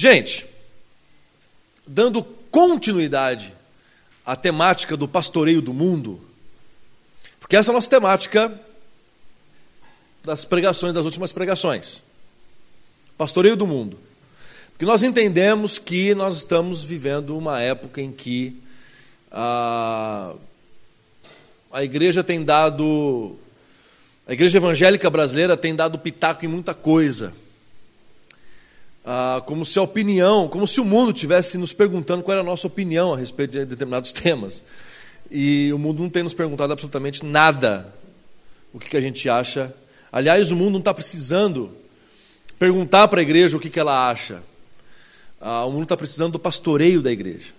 [0.00, 0.46] Gente,
[1.84, 3.52] dando continuidade
[4.24, 6.20] à temática do pastoreio do mundo,
[7.40, 8.60] porque essa é a nossa temática
[10.22, 12.04] das pregações, das últimas pregações.
[13.16, 13.98] Pastoreio do mundo.
[14.70, 18.56] Porque nós entendemos que nós estamos vivendo uma época em que
[19.32, 20.32] a,
[21.72, 23.36] a igreja tem dado.
[24.28, 27.34] A igreja evangélica brasileira tem dado pitaco em muita coisa.
[29.10, 32.44] Ah, como se a opinião, como se o mundo tivesse nos perguntando qual era a
[32.44, 34.62] nossa opinião a respeito de determinados temas.
[35.30, 37.90] E o mundo não tem nos perguntado absolutamente nada
[38.70, 39.74] o que, que a gente acha.
[40.12, 41.74] Aliás, o mundo não está precisando
[42.58, 44.42] perguntar para a igreja o que, que ela acha.
[45.40, 47.54] Ah, o mundo está precisando do pastoreio da igreja.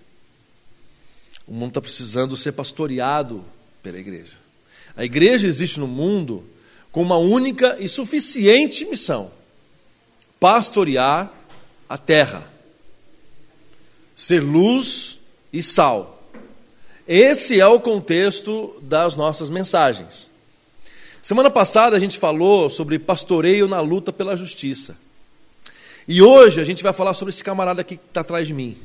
[1.48, 3.44] O mundo está precisando ser pastoreado
[3.82, 4.36] pela igreja.
[4.96, 6.44] A igreja existe no mundo
[6.92, 9.32] com uma única e suficiente missão:
[10.38, 11.39] pastorear
[11.90, 12.44] a terra,
[14.14, 15.18] ser luz
[15.52, 16.22] e sal.
[17.06, 20.28] Esse é o contexto das nossas mensagens.
[21.20, 24.96] Semana passada a gente falou sobre pastoreio na luta pela justiça.
[26.06, 28.76] E hoje a gente vai falar sobre esse camarada aqui que está atrás de mim.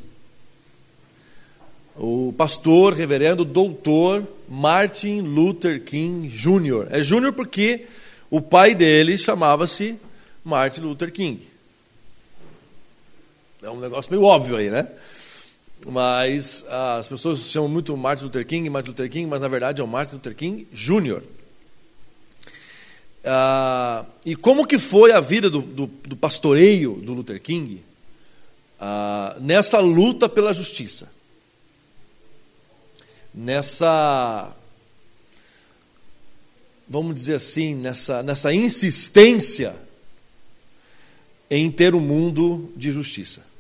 [1.96, 6.88] O pastor, reverendo, doutor Martin Luther King Jr.
[6.90, 7.86] É Júnior porque
[8.32, 9.96] o pai dele chamava-se
[10.44, 11.55] Martin Luther King.
[13.66, 14.88] É um negócio meio óbvio aí, né?
[15.88, 19.82] Mas ah, as pessoas chamam muito Martin Luther King, Martin Luther King, mas na verdade
[19.82, 21.24] é o Martin Luther King Jr.
[23.24, 27.82] Ah, e como que foi a vida do, do, do pastoreio do Luther King
[28.80, 31.12] ah, nessa luta pela justiça?
[33.34, 34.56] Nessa,
[36.88, 39.76] vamos dizer assim, nessa, nessa insistência
[41.50, 43.55] em ter um mundo de justiça.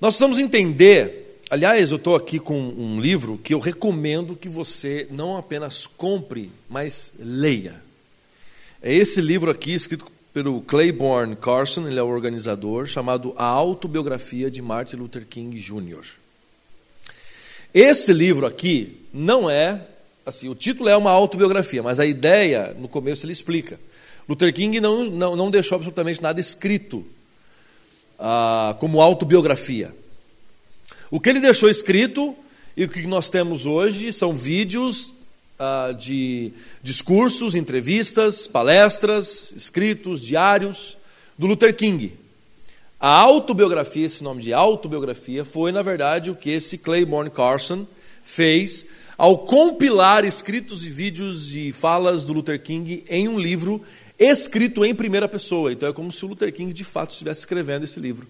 [0.00, 5.06] Nós precisamos entender, aliás, eu estou aqui com um livro que eu recomendo que você
[5.10, 7.82] não apenas compre, mas leia.
[8.82, 14.50] É esse livro aqui, escrito pelo Claiborne Carson, ele é o organizador, chamado A Autobiografia
[14.50, 16.06] de Martin Luther King Jr.
[17.74, 19.86] Esse livro aqui não é,
[20.24, 23.78] assim, o título é uma autobiografia, mas a ideia, no começo ele explica.
[24.26, 27.04] Luther King não, não, não deixou absolutamente nada escrito
[28.20, 29.94] ah, como autobiografia.
[31.10, 32.36] O que ele deixou escrito
[32.76, 35.12] e o que nós temos hoje são vídeos
[35.58, 40.96] ah, de discursos, entrevistas, palestras, escritos, diários
[41.36, 42.12] do Luther King.
[43.00, 47.86] A autobiografia, esse nome de autobiografia, foi na verdade o que esse Claiborne Carson
[48.22, 48.84] fez
[49.16, 53.82] ao compilar escritos e vídeos e falas do Luther King em um livro
[54.20, 55.72] escrito em primeira pessoa.
[55.72, 58.26] Então é como se o Luther King de fato estivesse escrevendo esse livro.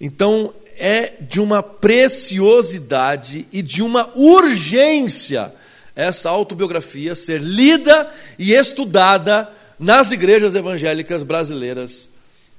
[0.00, 5.52] Então é de uma preciosidade e de uma urgência
[5.96, 12.06] essa autobiografia ser lida e estudada nas igrejas evangélicas brasileiras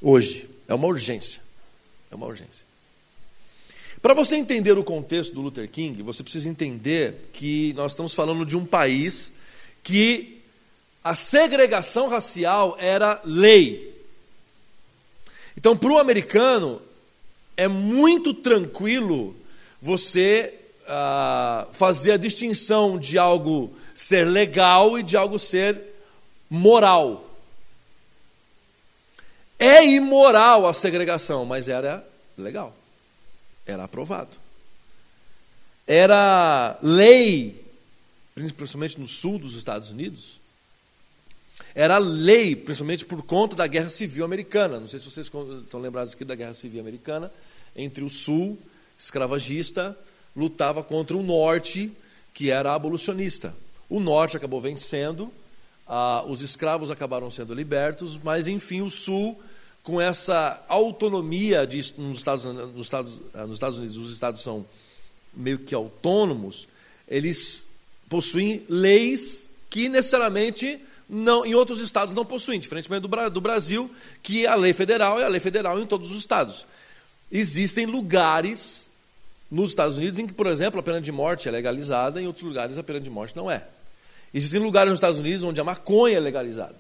[0.02, 0.50] hoje.
[0.68, 1.40] É uma urgência.
[2.12, 2.66] É uma urgência.
[4.02, 8.44] Para você entender o contexto do Luther King, você precisa entender que nós estamos falando
[8.44, 9.32] de um país
[9.84, 10.37] que
[11.08, 13.96] a segregação racial era lei.
[15.56, 16.82] Então, para o americano,
[17.56, 19.34] é muito tranquilo
[19.82, 20.54] você
[20.86, 25.82] ah, fazer a distinção de algo ser legal e de algo ser
[26.50, 27.26] moral.
[29.58, 32.06] É imoral a segregação, mas era
[32.38, 32.76] legal,
[33.66, 34.36] era aprovado.
[35.88, 37.64] Era lei,
[38.36, 40.42] principalmente no sul dos Estados Unidos,
[41.78, 44.80] era lei, principalmente por conta da Guerra Civil Americana.
[44.80, 45.30] Não sei se vocês
[45.64, 47.32] estão lembrados aqui da Guerra Civil Americana,
[47.76, 48.58] entre o Sul,
[48.98, 49.96] escravagista,
[50.36, 51.92] lutava contra o Norte,
[52.34, 53.54] que era abolicionista.
[53.88, 55.32] O Norte acabou vencendo,
[55.88, 59.40] ah, os escravos acabaram sendo libertos, mas enfim, o Sul,
[59.84, 64.66] com essa autonomia de, nos, Estados, nos, Estados, ah, nos Estados Unidos, os estados são
[65.32, 66.68] meio que autônomos,
[67.08, 67.68] eles
[68.10, 73.90] possuem leis que necessariamente não, em outros estados não possuem, diferentemente do, do Brasil,
[74.22, 76.66] que a lei federal é a lei federal em todos os estados.
[77.32, 78.88] Existem lugares
[79.50, 82.46] nos Estados Unidos em que, por exemplo, a pena de morte é legalizada, em outros
[82.46, 83.66] lugares a pena de morte não é.
[84.34, 86.76] Existem lugares nos Estados Unidos onde a maconha é legalizada,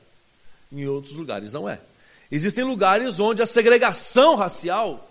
[0.72, 1.80] em outros lugares não é.
[2.30, 5.10] Existem lugares onde a segregação racial,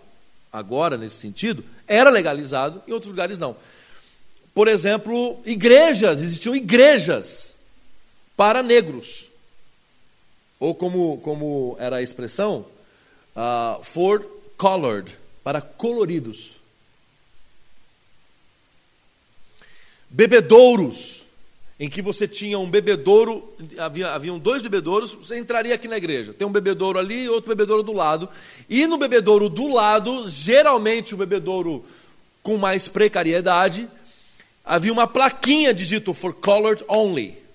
[0.53, 3.55] agora nesse sentido, era legalizado, em outros lugares não.
[4.53, 7.46] Por exemplo, igrejas, existiam igrejas
[8.37, 9.25] para negros.
[10.59, 12.65] Ou como, como era a expressão,
[13.35, 14.25] uh, for
[14.57, 15.11] colored,
[15.43, 16.55] para coloridos.
[20.09, 21.25] Bebedouros,
[21.79, 26.33] em que você tinha um bebedouro, havia, haviam dois bebedouros, você entraria aqui na igreja.
[26.33, 28.29] Tem um bebedouro ali e outro bebedouro do lado.
[28.69, 31.85] E no bebedouro do lado, geralmente o bebedouro
[32.41, 33.87] com mais precariedade,
[34.63, 37.46] havia uma plaquinha dito for colored only.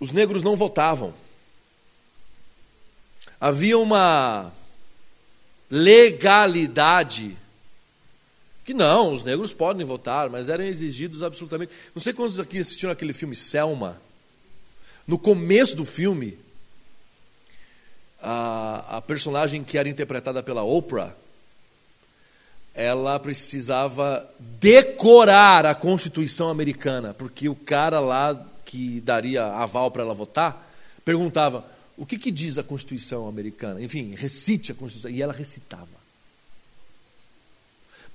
[0.00, 1.12] Os negros não votavam.
[3.40, 4.52] Havia uma
[5.70, 7.36] legalidade
[8.64, 11.72] que não, os negros podem votar, mas eram exigidos absolutamente.
[11.94, 13.98] Não sei quantos aqui assistiram aquele filme Selma.
[15.06, 16.38] No começo do filme,
[18.20, 21.14] a, a personagem que era interpretada pela Oprah,
[22.74, 28.34] ela precisava decorar a Constituição americana, porque o cara lá
[28.68, 30.68] que daria aval para ela votar
[31.02, 31.64] perguntava:
[31.96, 33.82] o que, que diz a Constituição americana?
[33.82, 35.10] Enfim, recite a Constituição.
[35.10, 35.88] E ela recitava.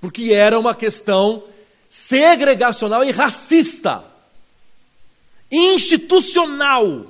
[0.00, 1.44] Porque era uma questão
[1.90, 4.04] segregacional e racista,
[5.50, 7.04] institucional,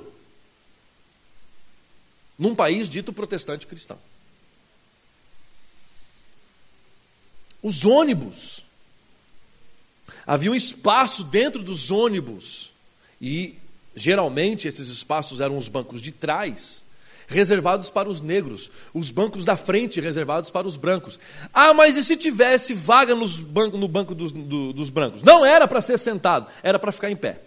[2.37, 3.99] num país dito protestante cristão.
[7.61, 8.65] Os ônibus.
[10.25, 12.74] Havia um espaço dentro dos ônibus
[13.27, 13.57] e
[13.95, 16.83] Geralmente, esses espaços eram os bancos de trás,
[17.27, 21.17] reservados para os negros, os bancos da frente reservados para os brancos.
[21.53, 25.23] Ah, mas e se tivesse vaga nos banco, no banco dos, do, dos brancos?
[25.23, 27.39] Não era para ser sentado, era para ficar em pé.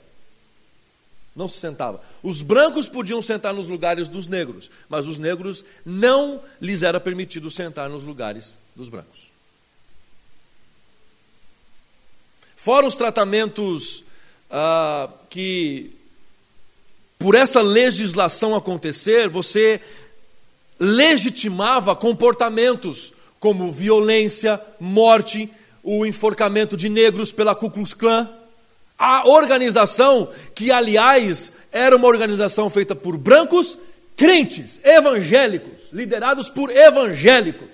[1.36, 2.00] Não se sentava.
[2.22, 7.50] Os brancos podiam sentar nos lugares dos negros, mas os negros não lhes era permitido
[7.50, 9.28] sentar nos lugares dos brancos.
[12.56, 14.02] Fora os tratamentos
[14.50, 15.98] ah, que
[17.18, 19.80] por essa legislação acontecer, você
[20.78, 25.50] legitimava comportamentos como violência, morte,
[25.82, 28.28] o enforcamento de negros pela Ku Klux Klan.
[28.96, 33.76] A organização, que aliás era uma organização feita por brancos,
[34.16, 37.68] crentes, evangélicos, liderados por evangélicos.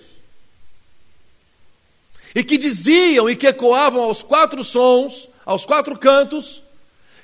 [2.34, 6.63] E que diziam e que ecoavam aos quatro sons, aos quatro cantos,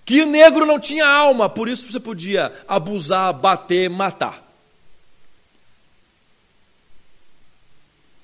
[0.04, 4.46] que negro não tinha alma, por isso você podia abusar, bater, matar.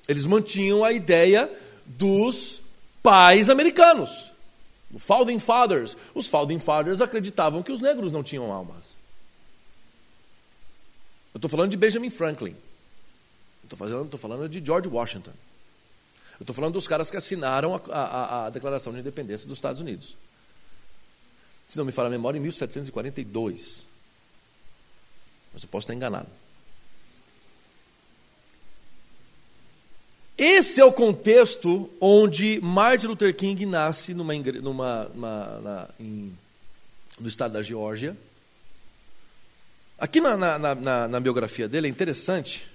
[0.07, 1.51] Eles mantinham a ideia
[1.85, 2.61] dos
[3.03, 4.31] pais americanos,
[4.93, 5.97] o Founding Fathers.
[6.13, 8.97] Os Founding Fathers acreditavam que os negros não tinham almas.
[11.33, 12.55] Eu estou falando de Benjamin Franklin.
[13.63, 15.33] Estou falando, falando de George Washington.
[16.39, 19.81] Eu estou falando dos caras que assinaram a, a, a Declaração de Independência dos Estados
[19.81, 20.15] Unidos
[21.67, 23.85] se não me falha a memória, em 1742.
[25.53, 26.29] Mas eu posso estar enganado.
[30.37, 36.37] Esse é o contexto onde Martin Luther King nasce numa, numa, numa na, em,
[37.19, 38.15] no estado da Geórgia.
[39.97, 42.67] Aqui na, na, na, biografia dele é interessante,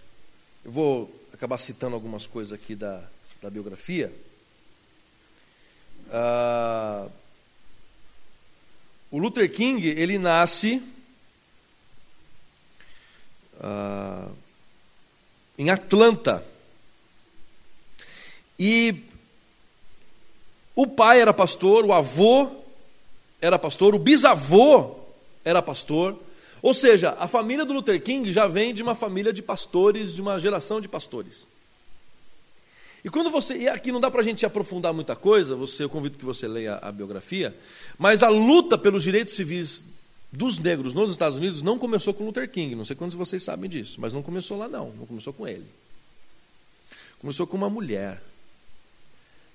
[0.64, 3.00] eu vou acabar citando algumas coisas aqui da,
[3.40, 4.12] da biografia.
[6.08, 7.08] Uh,
[9.12, 10.82] o Luther King, ele nasce
[13.60, 14.32] uh,
[15.58, 16.42] em Atlanta.
[18.58, 19.04] E
[20.74, 22.50] o pai era pastor, o avô
[23.38, 24.96] era pastor, o bisavô
[25.44, 26.18] era pastor.
[26.62, 30.22] Ou seja, a família do Luther King já vem de uma família de pastores, de
[30.22, 31.44] uma geração de pastores.
[33.04, 33.56] E quando você.
[33.56, 36.46] E aqui não dá para a gente aprofundar muita coisa, você, eu convido que você
[36.46, 37.56] leia a biografia,
[37.98, 39.84] mas a luta pelos direitos civis
[40.30, 43.42] dos negros nos Estados Unidos não começou com Luther King, não sei quantos de vocês
[43.42, 45.66] sabem disso, mas não começou lá não, não começou com ele.
[47.18, 48.22] Começou com uma mulher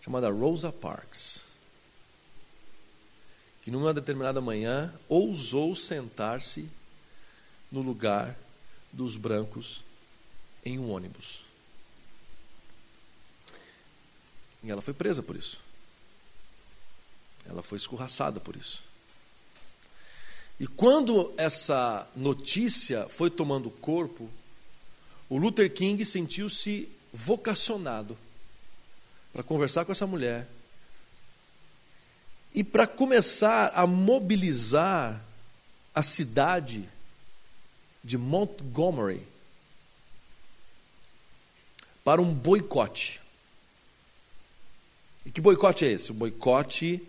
[0.02, 1.42] chamada Rosa Parks,
[3.62, 6.70] que numa determinada manhã ousou sentar-se
[7.72, 8.38] no lugar
[8.94, 9.84] dos brancos
[10.64, 11.47] em um ônibus.
[14.64, 15.60] E ela foi presa por isso.
[17.46, 18.84] Ela foi escorraçada por isso.
[20.60, 24.30] E quando essa notícia foi tomando corpo,
[25.30, 28.18] o Luther King sentiu-se vocacionado
[29.32, 30.48] para conversar com essa mulher
[32.54, 35.24] e para começar a mobilizar
[35.94, 36.88] a cidade
[38.04, 39.22] de Montgomery
[42.04, 43.22] para um boicote.
[45.28, 46.10] E que boicote é esse?
[46.10, 47.02] O boicote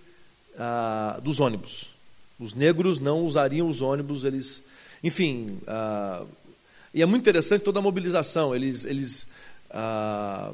[0.59, 1.89] ah, dos ônibus.
[2.37, 4.61] Os negros não usariam os ônibus, eles,
[5.05, 6.25] enfim, ah,
[6.93, 8.57] e é muito interessante toda a mobilização.
[8.57, 9.29] Eles, eles
[9.71, 10.53] ah,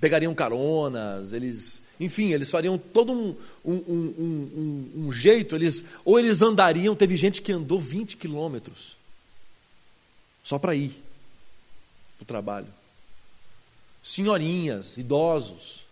[0.00, 6.40] pegariam caronas, eles, enfim, eles fariam todo um, um, um, um, jeito, eles, ou eles
[6.40, 8.96] andariam, teve gente que andou 20 quilômetros
[10.42, 10.98] só para ir
[12.16, 12.68] para o trabalho.
[14.02, 15.89] Senhorinhas, idosos.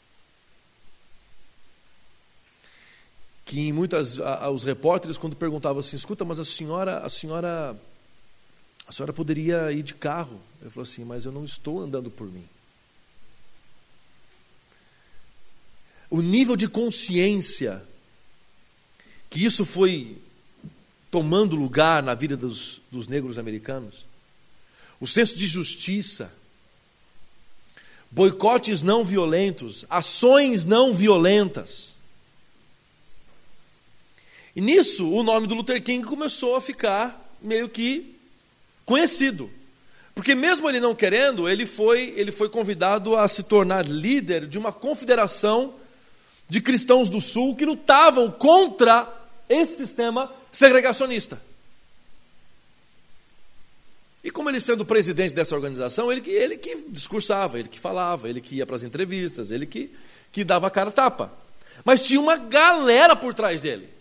[3.48, 4.18] Que muitas
[4.52, 7.74] os repórteres quando perguntavam assim, escuta, mas a senhora, a senhora
[8.86, 10.38] a senhora poderia ir de carro.
[10.60, 12.44] Ele falou assim, mas eu não estou andando por mim.
[16.10, 17.82] O nível de consciência
[19.30, 20.16] que isso foi
[21.10, 24.06] tomando lugar na vida dos, dos negros americanos,
[25.00, 26.32] o senso de justiça,
[28.10, 31.97] boicotes não violentos, ações não violentas.
[34.58, 38.18] E nisso, o nome do Luther King começou a ficar meio que
[38.84, 39.48] conhecido.
[40.16, 44.58] Porque mesmo ele não querendo, ele foi, ele foi convidado a se tornar líder de
[44.58, 45.74] uma confederação
[46.48, 49.08] de cristãos do sul que lutavam contra
[49.48, 51.40] esse sistema segregacionista.
[54.24, 58.28] E como ele sendo presidente dessa organização, ele que, ele que discursava, ele que falava,
[58.28, 59.88] ele que ia para as entrevistas, ele que,
[60.32, 61.32] que dava a cara tapa.
[61.84, 63.97] Mas tinha uma galera por trás dele.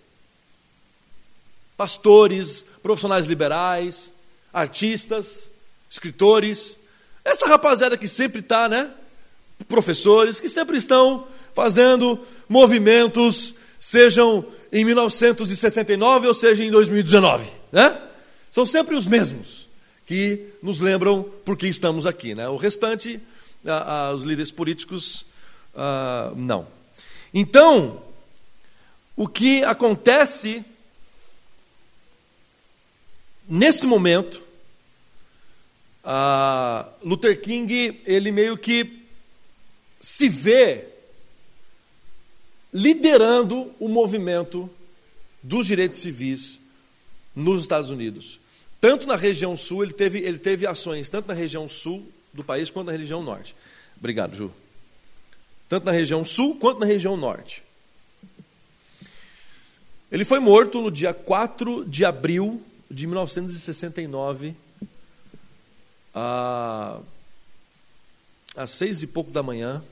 [1.78, 4.12] Pastores, profissionais liberais,
[4.52, 5.50] artistas,
[5.90, 6.78] escritores,
[7.24, 8.92] essa rapaziada que sempre está, né?
[9.68, 12.20] Professores, que sempre estão fazendo
[12.50, 18.02] movimentos, sejam em 1969 ou seja em 2019, né?
[18.52, 19.68] São sempre os mesmos
[20.06, 22.50] que nos lembram por que estamos aqui, né?
[22.50, 23.20] O restante,
[24.16, 25.26] os líderes políticos,
[26.36, 26.68] não.
[27.34, 28.02] Então,
[29.16, 30.64] o que acontece
[33.48, 34.44] nesse momento,
[37.04, 39.04] Luther King, ele meio que
[40.00, 40.86] se vê
[42.74, 44.70] liderando o movimento
[45.42, 46.60] dos direitos civis
[47.36, 48.40] nos Estados Unidos.
[48.80, 52.70] Tanto na região sul, ele teve, ele teve ações, tanto na região sul do país
[52.70, 53.56] quanto na região norte.
[53.98, 54.52] Obrigado, Ju.
[55.68, 57.64] Tanto na região sul quanto na região norte.
[60.12, 64.56] Ele foi morto no dia 4 de abril de 1969,
[68.56, 69.84] às seis e pouco da manhã,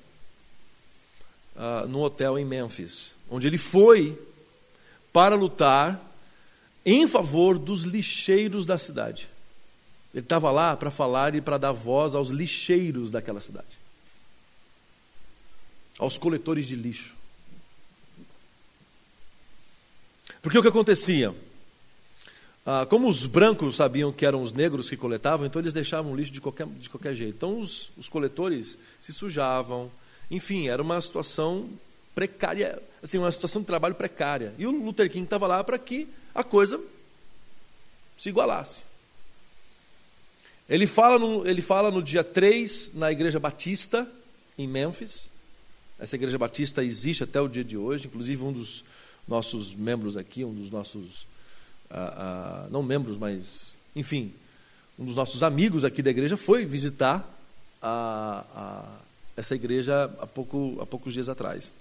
[1.88, 4.20] no hotel em Memphis, onde ele foi
[5.14, 6.02] para lutar
[6.86, 9.30] em favor dos lixeiros da cidade.
[10.14, 13.80] Ele estava lá para falar e para dar voz aos lixeiros daquela cidade,
[15.98, 17.16] aos coletores de lixo.
[20.42, 21.36] Porque o que acontecia?
[22.66, 26.32] Ah, como os brancos sabiam que eram os negros que coletavam, então eles deixavam lixo
[26.32, 27.36] de qualquer, de qualquer jeito.
[27.36, 29.92] Então os, os coletores se sujavam.
[30.32, 31.70] Enfim, era uma situação
[32.16, 34.52] precária, assim, uma situação de trabalho precária.
[34.58, 36.82] E o Luther King estava lá para que a coisa
[38.18, 38.82] se igualasse.
[40.68, 44.10] Ele fala, no, ele fala no dia 3 na Igreja Batista,
[44.58, 45.30] em Memphis.
[46.00, 48.84] Essa Igreja Batista existe até o dia de hoje, inclusive um dos
[49.28, 51.28] nossos membros aqui, um dos nossos
[52.70, 54.34] não membros, mas, enfim,
[54.98, 57.28] um dos nossos amigos aqui da igreja foi visitar
[57.82, 59.00] a,
[59.36, 61.72] essa igreja há, pouco, há poucos dias atrás.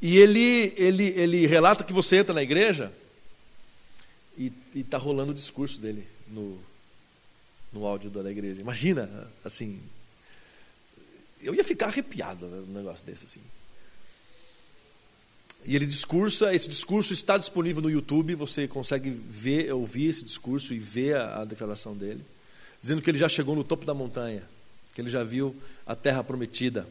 [0.00, 2.92] E ele, ele, ele relata que você entra na igreja
[4.38, 6.58] e está rolando o discurso dele no,
[7.72, 8.60] no áudio da igreja.
[8.60, 9.80] Imagina, assim.
[11.42, 13.40] Eu ia ficar arrepiado num negócio desse, assim.
[15.64, 20.72] E ele discursa, esse discurso está disponível no YouTube, você consegue ver, ouvir esse discurso
[20.72, 22.24] e ver a, a declaração dele,
[22.80, 24.42] dizendo que ele já chegou no topo da montanha,
[24.94, 25.54] que ele já viu
[25.86, 26.86] a terra prometida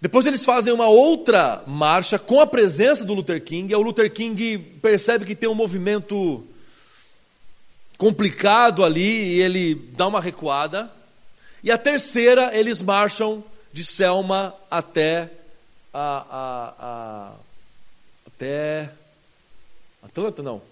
[0.01, 3.72] Depois eles fazem uma outra marcha com a presença do Luther King.
[3.72, 6.43] E o Luther King percebe que tem um movimento
[8.00, 10.91] complicado ali e ele dá uma recuada.
[11.63, 15.29] E a terceira, eles marcham de Selma até
[15.93, 17.31] a, a, a
[18.41, 18.91] até
[20.01, 20.63] Atlanta, não.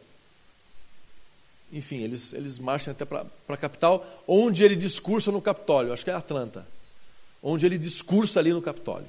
[1.71, 6.09] Enfim, eles, eles marcham até para a capital, onde ele discursa no Capitólio, acho que
[6.09, 6.67] é Atlanta,
[7.43, 9.07] onde ele discursa ali no Capitólio.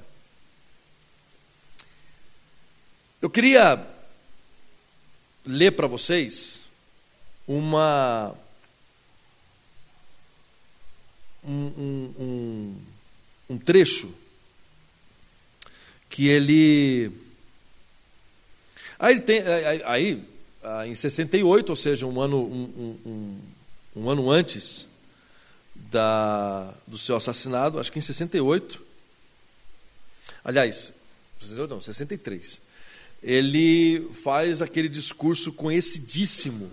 [3.19, 3.83] Eu queria
[5.43, 6.61] ler para vocês
[7.47, 8.35] uma
[11.43, 12.75] um, um, um,
[13.49, 14.13] um, trecho
[16.07, 17.30] que ele
[19.01, 20.23] aí tem aí, aí
[20.87, 23.39] em 68 ou seja um ano um,
[23.95, 24.87] um ano antes
[25.75, 28.81] da, do seu assassinado acho que em 68
[30.45, 30.93] aliás
[31.39, 32.61] 68 não 63
[33.21, 36.71] ele faz aquele discurso conhecidíssimo.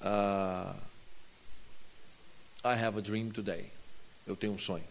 [0.00, 0.74] Uh,
[2.64, 3.66] I have a dream today.
[4.26, 4.84] Eu tenho um sonho.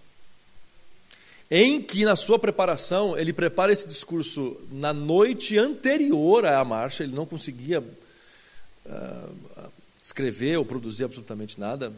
[1.49, 7.13] Em que, na sua preparação, ele prepara esse discurso na noite anterior à marcha, ele
[7.13, 9.69] não conseguia uh,
[10.03, 11.93] escrever ou produzir absolutamente nada.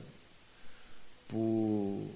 [1.29, 2.07] Por...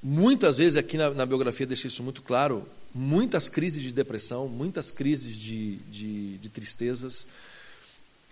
[0.00, 4.92] Muitas vezes, aqui na, na biografia deixa isso muito claro, muitas crises de depressão, muitas
[4.92, 7.26] crises de, de, de tristezas.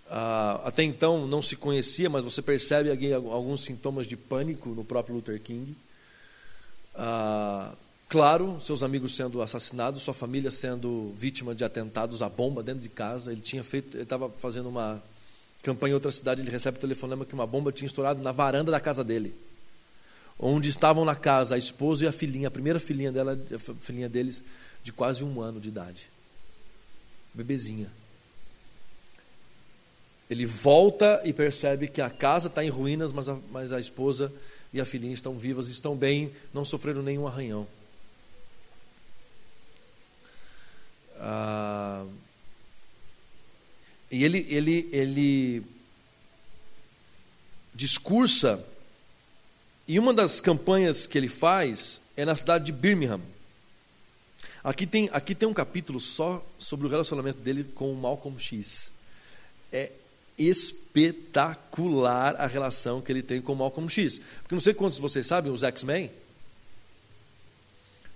[0.08, 5.16] Ah, até então não se conhecia, mas você percebe alguns sintomas de pânico no próprio
[5.16, 5.74] Luther King.
[6.96, 7.72] Ah,
[8.08, 12.88] claro, seus amigos sendo assassinados, sua família sendo vítima de atentados à bomba dentro de
[12.88, 13.32] casa.
[13.32, 15.02] Ele tinha feito, ele estava fazendo uma
[15.62, 18.70] campanha em outra cidade, ele recebe o telefonema que uma bomba tinha estourado na varanda
[18.70, 19.34] da casa dele
[20.38, 24.08] onde estavam na casa a esposa e a filhinha, a primeira filhinha dela, a filhinha
[24.08, 24.44] deles,
[24.82, 26.08] de quase um ano de idade.
[27.34, 27.90] Bebezinha.
[30.28, 34.32] Ele volta e percebe que a casa está em ruínas, mas a, mas a esposa
[34.76, 37.66] e a filhinha estão vivas, estão bem, não sofreram nenhum arranhão.
[41.18, 42.04] Ah,
[44.10, 45.62] e ele, ele, ele
[47.74, 48.62] discursa
[49.88, 53.20] e uma das campanhas que ele faz é na cidade de Birmingham.
[54.62, 58.90] Aqui tem, aqui tem um capítulo só sobre o relacionamento dele com o Malcolm X.
[59.72, 59.90] É
[60.38, 64.20] espetacular a relação que ele tem com Malcolm X.
[64.42, 66.10] Porque não sei quantos de vocês sabem, os X-Men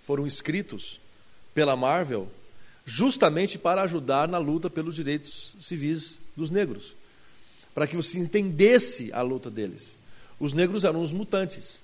[0.02, 1.00] foram escritos
[1.54, 2.28] pela Marvel
[2.84, 6.94] justamente para ajudar na luta pelos direitos civis dos negros,
[7.72, 9.96] para que você entendesse a luta deles.
[10.38, 11.80] Os negros eram os mutantes.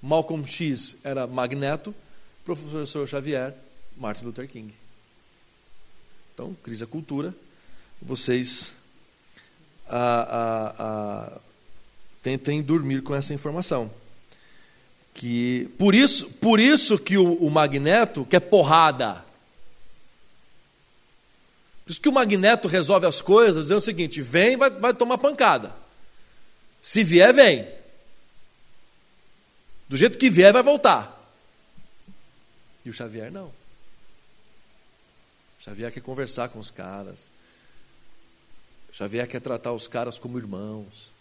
[0.00, 1.94] Malcolm X era Magneto,
[2.44, 3.54] professor Xavier,
[3.96, 4.72] Martin Luther King.
[6.32, 7.34] Então, crise da cultura,
[8.00, 8.70] vocês
[12.22, 13.90] tentem dormir com essa informação.
[15.14, 19.24] Que por isso, por isso que o, o Magneto quer porrada.
[21.84, 25.18] Por isso que o Magneto resolve as coisas dizendo o seguinte: vem, vai, vai tomar
[25.18, 25.74] pancada.
[26.82, 27.66] Se vier, vem.
[29.88, 31.18] Do jeito que vier, vai voltar.
[32.84, 33.46] E o Xavier não.
[33.46, 33.52] O
[35.64, 37.32] Xavier quer conversar com os caras.
[38.98, 41.12] Xavier quer tratar os caras como irmãos.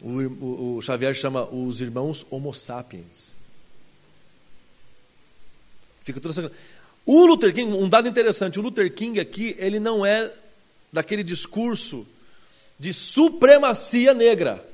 [0.00, 3.34] O, o, o Xavier chama os irmãos Homo sapiens.
[6.02, 6.52] Fica toda essa...
[7.04, 10.32] O Luther King, um dado interessante, o Luther King aqui, ele não é
[10.92, 12.06] daquele discurso
[12.78, 14.64] de supremacia negra.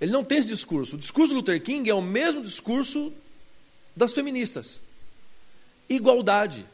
[0.00, 0.96] Ele não tem esse discurso.
[0.96, 3.12] O discurso do Luther King é o mesmo discurso
[3.94, 4.80] das feministas.
[5.86, 6.64] Igualdade.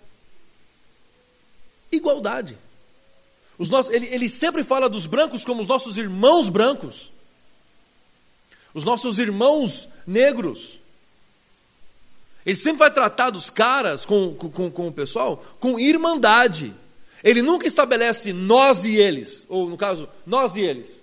[1.91, 2.59] Igualdade.
[3.59, 7.11] Os nossos, ele, ele sempre fala dos brancos como os nossos irmãos brancos,
[8.75, 10.79] os nossos irmãos negros.
[12.45, 16.73] Ele sempre vai tratar dos caras com, com, com o pessoal com irmandade.
[17.25, 21.01] Ele nunca estabelece nós e eles, ou no caso, nós e eles.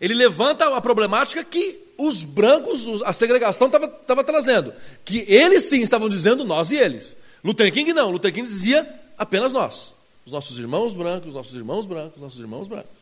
[0.00, 4.72] Ele levanta a problemática que os brancos, a segregação estava trazendo.
[5.04, 7.16] Que eles sim estavam dizendo nós e eles.
[7.48, 8.10] Luther King não.
[8.10, 9.94] Luther King dizia apenas nós.
[10.26, 12.98] Os nossos irmãos brancos, os nossos irmãos brancos, os nossos irmãos brancos.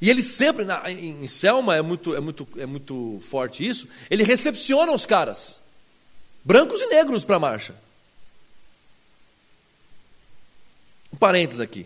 [0.00, 4.22] E ele sempre, na, em Selma é muito, é, muito, é muito forte isso, ele
[4.22, 5.58] recepciona os caras,
[6.44, 7.74] brancos e negros, para a marcha.
[11.18, 11.84] parênteses aqui.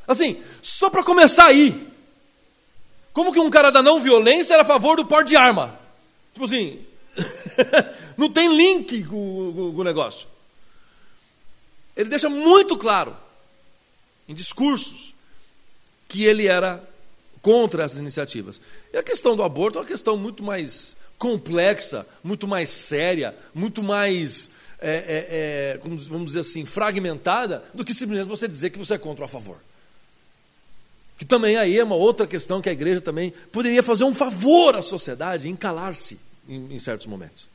[0.07, 1.87] Assim, só para começar aí.
[3.13, 5.79] Como que um cara da não violência era a favor do porte de arma?
[6.33, 6.83] Tipo assim,
[8.17, 10.27] não tem link com, com, com o negócio.
[11.97, 13.17] Ele deixa muito claro,
[14.29, 15.15] em discursos,
[16.07, 16.87] que ele era
[17.41, 18.61] contra essas iniciativas.
[18.93, 23.81] E a questão do aborto é uma questão muito mais complexa, muito mais séria, muito
[23.81, 28.93] mais, é, é, é, vamos dizer assim, fragmentada, do que simplesmente você dizer que você
[28.93, 29.57] é contra ou a favor.
[31.17, 34.75] Que também aí é uma outra questão que a igreja também poderia fazer um favor
[34.75, 37.47] à sociedade em calar-se em, em certos momentos.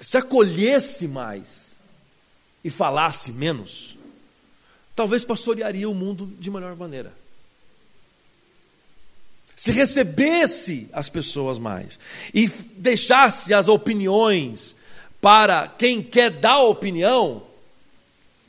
[0.00, 1.67] Se acolhesse mais
[2.64, 3.96] e falasse menos,
[4.94, 7.12] talvez pastorearia o mundo de melhor maneira
[9.58, 11.98] se recebesse as pessoas mais
[12.32, 14.76] e deixasse as opiniões
[15.20, 17.42] para quem quer dar opinião.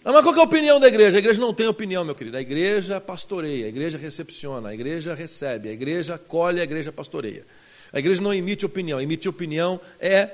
[0.03, 1.17] Mas qual é a opinião da igreja?
[1.17, 2.37] A igreja não tem opinião, meu querido.
[2.37, 7.43] A igreja pastoreia, a igreja recepciona, a igreja recebe, a igreja acolhe, a igreja pastoreia.
[7.91, 9.01] A igreja não emite opinião.
[9.01, 10.29] Emitir opinião é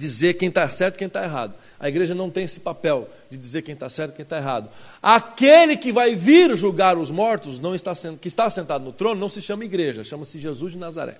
[0.00, 1.52] dizer quem está certo e quem está errado.
[1.78, 4.70] A igreja não tem esse papel de dizer quem está certo e quem está errado.
[5.02, 9.20] Aquele que vai vir julgar os mortos, não está sendo, que está sentado no trono,
[9.20, 11.18] não se chama igreja, chama-se Jesus de Nazaré.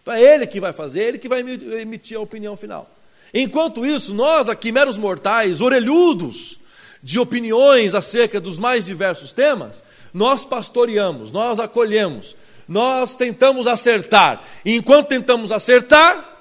[0.00, 2.88] Então é ele que vai fazer, é ele que vai emitir a opinião final.
[3.32, 6.60] Enquanto isso, nós aqui, meros mortais, orelhudos
[7.02, 9.82] de opiniões acerca dos mais diversos temas,
[10.12, 12.36] nós pastoreamos, nós acolhemos,
[12.68, 14.44] nós tentamos acertar.
[14.64, 16.33] E enquanto tentamos acertar,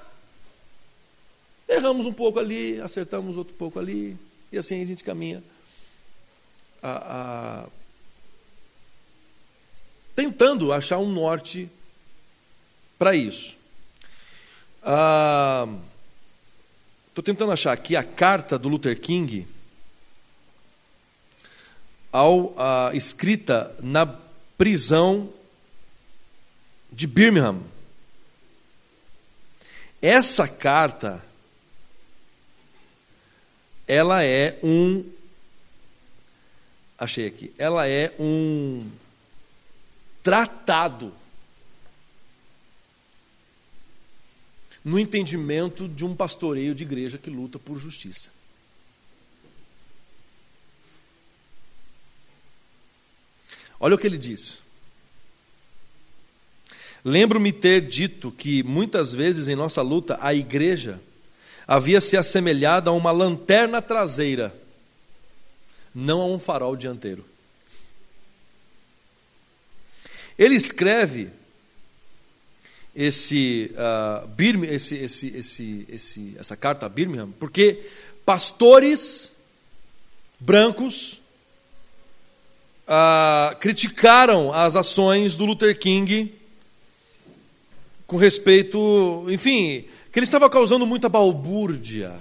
[1.68, 4.18] Erramos um pouco ali, acertamos outro pouco ali,
[4.52, 5.44] e assim a gente caminha.
[6.82, 7.68] A, a,
[10.16, 11.70] tentando achar um norte
[12.98, 13.58] para isso.
[14.80, 15.78] Estou ah,
[17.24, 19.48] tentando achar aqui a carta do Luther King
[22.12, 22.54] ao
[22.94, 24.06] escrita na
[24.58, 25.30] prisão
[26.92, 27.62] de Birmingham.
[30.00, 31.24] Essa carta
[33.94, 35.06] ela é um.
[36.98, 37.54] Achei aqui.
[37.60, 38.90] Ela é um
[40.24, 41.14] tratado
[44.84, 48.32] no entendimento de um pastoreio de igreja que luta por justiça.
[53.80, 54.60] Olha o que ele diz.
[57.06, 61.00] Lembro-me ter dito que muitas vezes em nossa luta a igreja
[61.68, 64.54] havia se assemelhado a uma lanterna traseira,
[65.94, 67.26] não a um farol dianteiro.
[70.38, 71.30] Ele escreve
[72.96, 77.90] esse, uh, Birmingham, esse, esse, esse, esse, essa carta a Birmingham, porque
[78.26, 79.32] pastores
[80.40, 81.22] brancos
[82.88, 86.34] uh, criticaram as ações do Luther King
[88.06, 92.14] com respeito, enfim, que ele estava causando muita balbúrdia,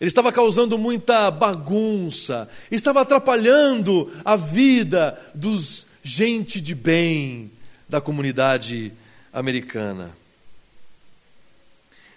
[0.00, 7.50] ele estava causando muita bagunça, estava atrapalhando a vida dos gente de bem
[7.88, 8.92] da comunidade
[9.32, 10.16] americana.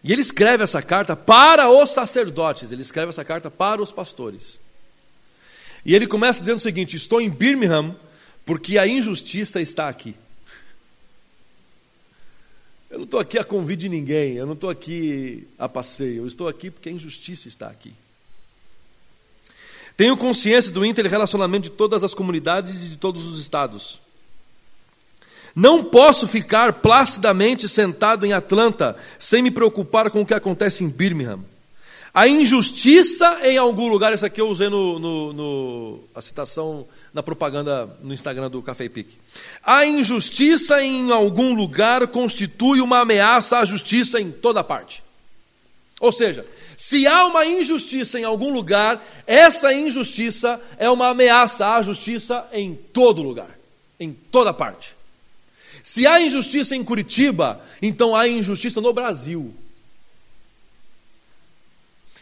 [0.03, 4.59] E ele escreve essa carta para os sacerdotes, ele escreve essa carta para os pastores.
[5.83, 7.95] E ele começa dizendo o seguinte: Estou em Birmingham
[8.45, 10.15] porque a injustiça está aqui.
[12.89, 16.27] Eu não estou aqui a convite de ninguém, eu não estou aqui a passeio, eu
[16.27, 17.93] estou aqui porque a injustiça está aqui.
[19.95, 23.99] Tenho consciência do interrelacionamento de todas as comunidades e de todos os estados.
[25.55, 30.89] Não posso ficar placidamente sentado em Atlanta sem me preocupar com o que acontece em
[30.89, 31.43] Birmingham.
[32.19, 37.23] A injustiça em algum lugar, isso aqui eu usei no, no, no, a citação na
[37.23, 39.15] propaganda no Instagram do Café e Pique.
[39.63, 45.01] A injustiça em algum lugar constitui uma ameaça à justiça em toda parte.
[46.01, 51.81] Ou seja, se há uma injustiça em algum lugar, essa injustiça é uma ameaça à
[51.81, 53.57] justiça em todo lugar,
[53.97, 54.93] em toda parte.
[55.81, 59.53] Se há injustiça em Curitiba, então há injustiça no Brasil.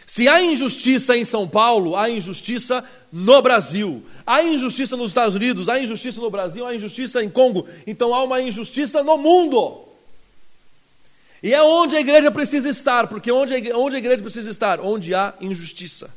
[0.10, 4.02] Se há injustiça em São Paulo, há injustiça no Brasil.
[4.26, 7.67] Há injustiça nos Estados Unidos, há injustiça no Brasil, há injustiça em Congo.
[7.86, 9.84] Então há uma injustiça no mundo.
[11.43, 14.50] E é onde a igreja precisa estar, porque onde a igreja, onde a igreja precisa
[14.50, 14.80] estar?
[14.80, 16.10] Onde há injustiça.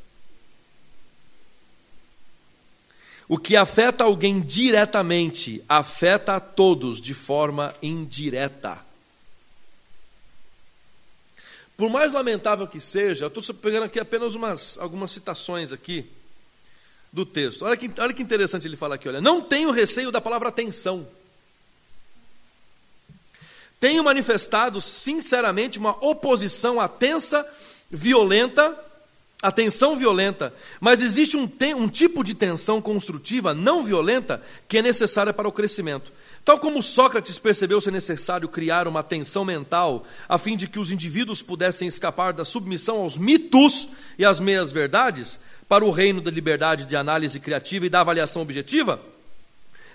[3.29, 8.89] O que afeta alguém diretamente afeta a todos de forma indireta.
[11.80, 16.04] Por mais lamentável que seja, eu estou pegando aqui apenas umas, algumas citações aqui
[17.10, 17.64] do texto.
[17.64, 19.18] Olha que, olha que interessante ele fala aqui, olha.
[19.18, 21.08] Não tenho receio da palavra atenção.
[23.80, 27.50] Tenho manifestado sinceramente uma oposição atensa,
[27.90, 28.78] violenta,
[29.40, 34.82] a tensão violenta, mas existe um, um tipo de tensão construtiva não violenta que é
[34.82, 36.12] necessária para o crescimento.
[36.44, 40.90] Tal como Sócrates percebeu ser necessário criar uma tensão mental a fim de que os
[40.90, 46.87] indivíduos pudessem escapar da submissão aos mitos e às meias-verdades para o reino da liberdade
[46.87, 49.00] de análise criativa e da avaliação objetiva,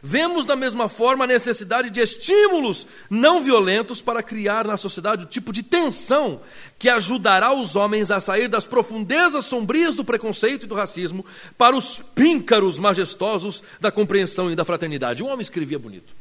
[0.02, 5.28] vemos da mesma forma a necessidade de estímulos não violentos para criar na sociedade o
[5.28, 6.40] tipo de tensão
[6.78, 11.26] que ajudará os homens a sair das profundezas sombrias do preconceito e do racismo
[11.58, 15.24] para os píncaros majestosos da compreensão e da fraternidade.
[15.24, 16.14] Um homem escrevia bonito.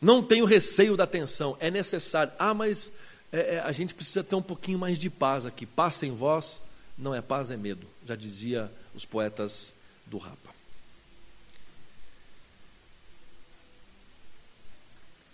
[0.00, 2.32] Não tenho receio da tensão, é necessário.
[2.38, 2.92] Ah, mas
[3.32, 5.66] é, é, a gente precisa ter um pouquinho mais de paz aqui.
[5.66, 6.62] Paz sem voz
[6.96, 7.86] não é paz, é medo.
[8.06, 9.72] Já dizia os poetas
[10.06, 10.48] do Rapa.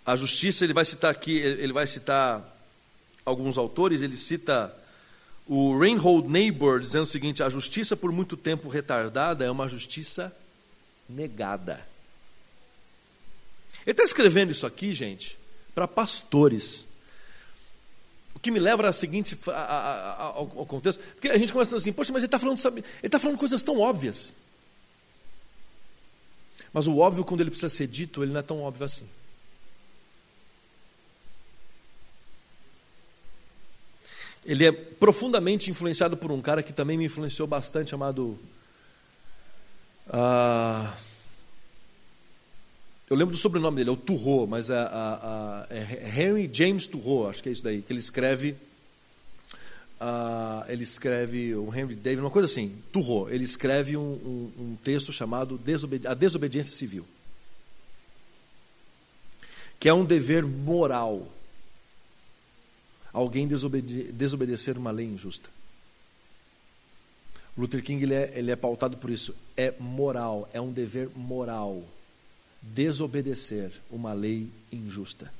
[0.05, 2.43] A justiça, ele vai citar aqui, ele vai citar
[3.25, 4.71] alguns autores, ele cita
[5.47, 10.35] o Reinhold Niebuhr dizendo o seguinte: a justiça por muito tempo retardada é uma justiça
[11.09, 11.85] negada.
[13.85, 15.37] Ele está escrevendo isso aqui, gente,
[15.73, 16.87] para pastores.
[18.33, 21.75] O que me leva a seguinte, a, a, a, ao, contexto, porque a gente começa
[21.75, 24.33] assim, poxa, mas ele está falando, sabe, ele está falando coisas tão óbvias.
[26.73, 29.07] Mas o óbvio, quando ele precisa ser dito, ele não é tão óbvio assim.
[34.45, 38.37] Ele é profundamente influenciado por um cara que também me influenciou bastante, chamado.
[40.07, 41.14] Uh,
[43.09, 44.75] eu lembro do sobrenome dele, é o Turro, mas é,
[45.69, 48.55] é Henry James Turro, acho que é isso daí, que ele escreve.
[50.01, 54.77] Uh, ele escreve, o Henry David, uma coisa assim, Turro, ele escreve um, um, um
[54.83, 57.05] texto chamado Desobedi A Desobediência Civil,
[59.79, 61.31] que é um dever moral
[63.15, 65.49] alguém desobede desobedecer uma lei injusta.
[67.57, 69.33] Luther King ele é, ele é pautado por isso.
[69.55, 71.81] É moral, é um dever moral
[72.73, 75.31] desobedecer uma lei injusta.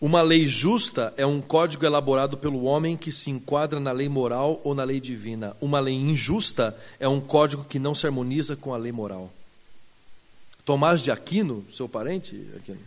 [0.00, 4.60] Uma lei justa é um código elaborado pelo homem que se enquadra na lei moral
[4.64, 5.56] ou na lei divina.
[5.60, 9.32] Uma lei injusta é um código que não se harmoniza com a lei moral.
[10.64, 12.80] Tomás de Aquino, seu parente, Aquino,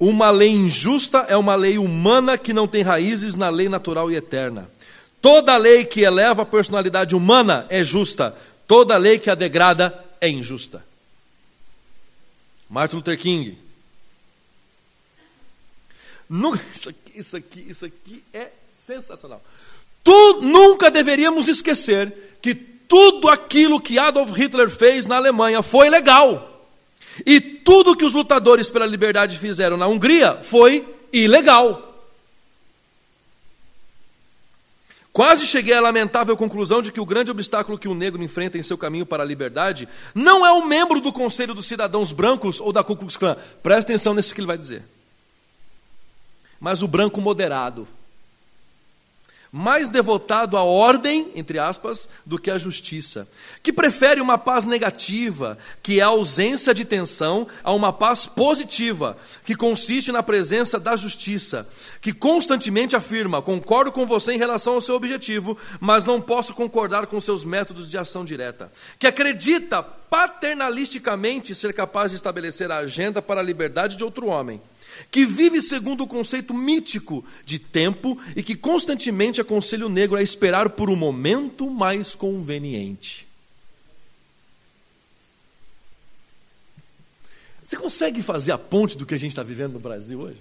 [0.00, 4.16] uma lei injusta é uma lei humana que não tem raízes na lei natural e
[4.16, 4.66] eterna.
[5.20, 8.34] Toda lei que eleva a personalidade humana é justa,
[8.70, 10.86] Toda lei que a degrada é injusta.
[12.68, 13.58] Martin Luther King.
[16.72, 19.42] isso, aqui, isso, aqui, isso aqui é sensacional.
[20.04, 26.64] Tu, nunca deveríamos esquecer que tudo aquilo que Adolf Hitler fez na Alemanha foi legal.
[27.26, 31.89] E tudo que os lutadores pela liberdade fizeram na Hungria foi ilegal.
[35.12, 38.62] Quase cheguei à lamentável conclusão de que o grande obstáculo que o negro enfrenta em
[38.62, 42.72] seu caminho para a liberdade não é o membro do Conselho dos Cidadãos Brancos ou
[42.72, 43.36] da Ku Klux Klan.
[43.62, 44.84] Presta atenção nisso que ele vai dizer.
[46.60, 47.88] Mas o branco moderado
[49.52, 53.26] mais devotado à ordem, entre aspas, do que à justiça,
[53.62, 59.16] que prefere uma paz negativa, que é a ausência de tensão, a uma paz positiva,
[59.44, 61.66] que consiste na presença da justiça,
[62.00, 67.08] que constantemente afirma: concordo com você em relação ao seu objetivo, mas não posso concordar
[67.08, 73.20] com seus métodos de ação direta, que acredita paternalisticamente ser capaz de estabelecer a agenda
[73.20, 74.60] para a liberdade de outro homem
[75.10, 80.22] que vive segundo o conceito mítico de tempo e que constantemente aconselha o negro a
[80.22, 83.28] esperar por um momento mais conveniente.
[87.62, 90.38] Você consegue fazer a ponte do que a gente está vivendo no Brasil hoje?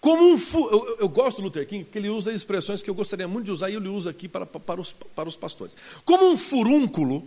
[0.00, 2.94] Como um fu eu, eu, gosto do Luther King porque ele usa expressões que eu
[2.94, 5.74] gostaria muito de usar e ele usa aqui para, para, os, para os pastores.
[6.04, 7.26] Como um furúnculo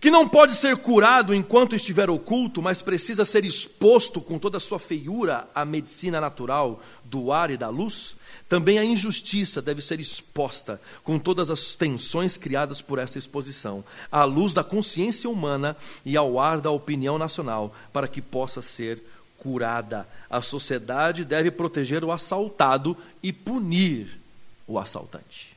[0.00, 4.60] que não pode ser curado enquanto estiver oculto, mas precisa ser exposto com toda a
[4.60, 8.16] sua feiura à medicina natural do ar e da luz,
[8.48, 14.24] também a injustiça deve ser exposta com todas as tensões criadas por essa exposição, à
[14.24, 19.02] luz da consciência humana e ao ar da opinião nacional, para que possa ser
[19.38, 20.06] curada.
[20.30, 24.20] A sociedade deve proteger o assaltado e punir
[24.66, 25.55] o assaltante.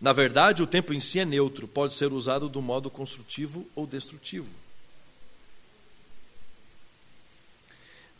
[0.00, 3.86] Na verdade, o tempo em si é neutro, pode ser usado do modo construtivo ou
[3.86, 4.50] destrutivo.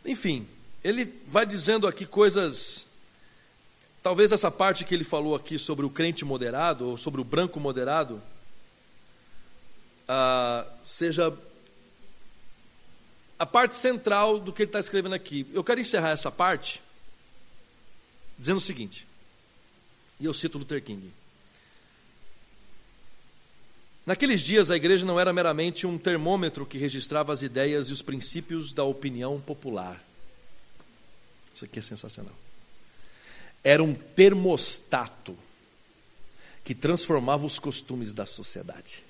[0.05, 0.47] Enfim,
[0.83, 2.87] ele vai dizendo aqui coisas.
[4.03, 7.59] Talvez essa parte que ele falou aqui sobre o crente moderado, ou sobre o branco
[7.59, 8.23] moderado,
[10.09, 11.37] ah, seja
[13.39, 15.47] a parte central do que ele está escrevendo aqui.
[15.53, 16.81] Eu quero encerrar essa parte
[18.39, 19.07] dizendo o seguinte,
[20.21, 21.13] e eu cito Luther King.
[24.07, 28.03] Naqueles dias, a igreja não era meramente um termômetro que registrava as ideias e os
[28.03, 30.01] princípios da opinião popular.
[31.53, 32.33] Isso aqui é sensacional.
[33.65, 35.37] Era um termostato
[36.65, 39.03] que transformava os costumes da sociedade.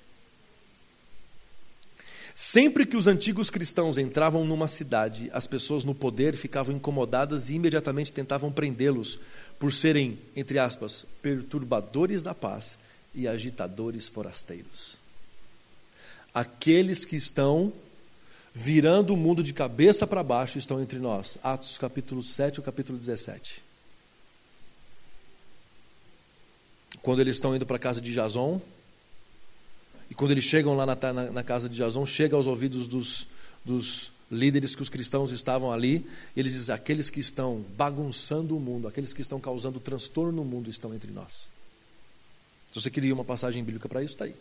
[2.35, 7.55] Sempre que os antigos cristãos entravam numa cidade, as pessoas no poder ficavam incomodadas e
[7.55, 9.19] imediatamente tentavam prendê-los
[9.59, 12.79] por serem, entre aspas, perturbadores da paz
[13.17, 14.99] e agitadores forasteiros.
[16.35, 17.73] Aqueles que estão
[18.55, 21.39] virando o mundo de cabeça para baixo estão entre nós.
[21.43, 23.63] Atos capítulo 7 e capítulo 17.
[27.01, 28.61] Quando eles estão indo para a casa de Jason,
[30.11, 33.27] e quando eles chegam lá na, na, na casa de Jason, chega aos ouvidos dos,
[33.65, 38.89] dos líderes que os cristãos estavam ali, eles dizem: aqueles que estão bagunçando o mundo,
[38.89, 41.49] aqueles que estão causando transtorno no mundo estão entre nós.
[42.77, 44.35] Se você queria uma passagem bíblica para isso, está aí.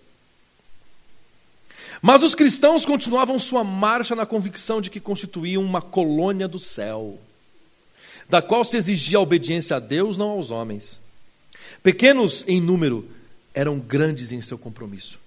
[2.02, 7.18] Mas os cristãos continuavam sua marcha na convicção de que constituíam uma colônia do céu,
[8.28, 11.00] da qual se exigia a obediência a Deus, não aos homens.
[11.82, 13.10] Pequenos em número,
[13.54, 15.18] eram grandes em seu compromisso.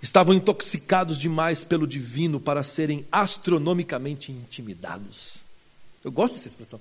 [0.00, 5.38] Estavam intoxicados demais pelo divino para serem astronomicamente intimidados.
[6.04, 6.80] Eu gosto dessa expressão.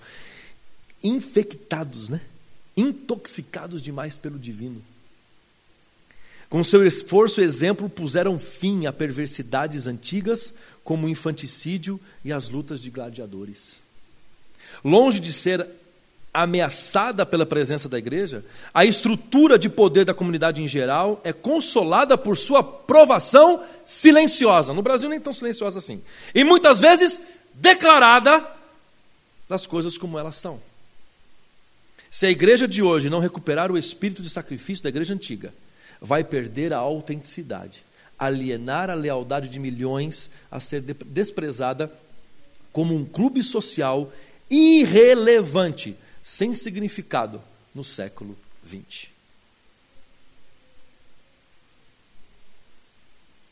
[1.03, 2.21] Infectados, né?
[2.77, 4.90] Intoxicados demais pelo divino.
[6.51, 12.49] Com seu esforço e exemplo, puseram fim a perversidades antigas, como o infanticídio e as
[12.49, 13.79] lutas de gladiadores.
[14.83, 15.65] Longe de ser
[16.33, 22.17] ameaçada pela presença da igreja, a estrutura de poder da comunidade em geral é consolada
[22.17, 24.73] por sua provação silenciosa.
[24.73, 26.03] No Brasil, nem tão silenciosa assim.
[26.35, 27.21] E muitas vezes
[27.53, 28.45] declarada
[29.47, 30.59] das coisas como elas são.
[32.11, 35.53] Se a igreja de hoje não recuperar o espírito de sacrifício da igreja antiga,
[36.01, 37.85] vai perder a autenticidade,
[38.17, 41.91] alienar a lealdade de milhões a ser desprezada
[42.73, 44.11] como um clube social
[44.49, 47.41] irrelevante sem significado
[47.73, 48.37] no século
[48.67, 49.09] XX.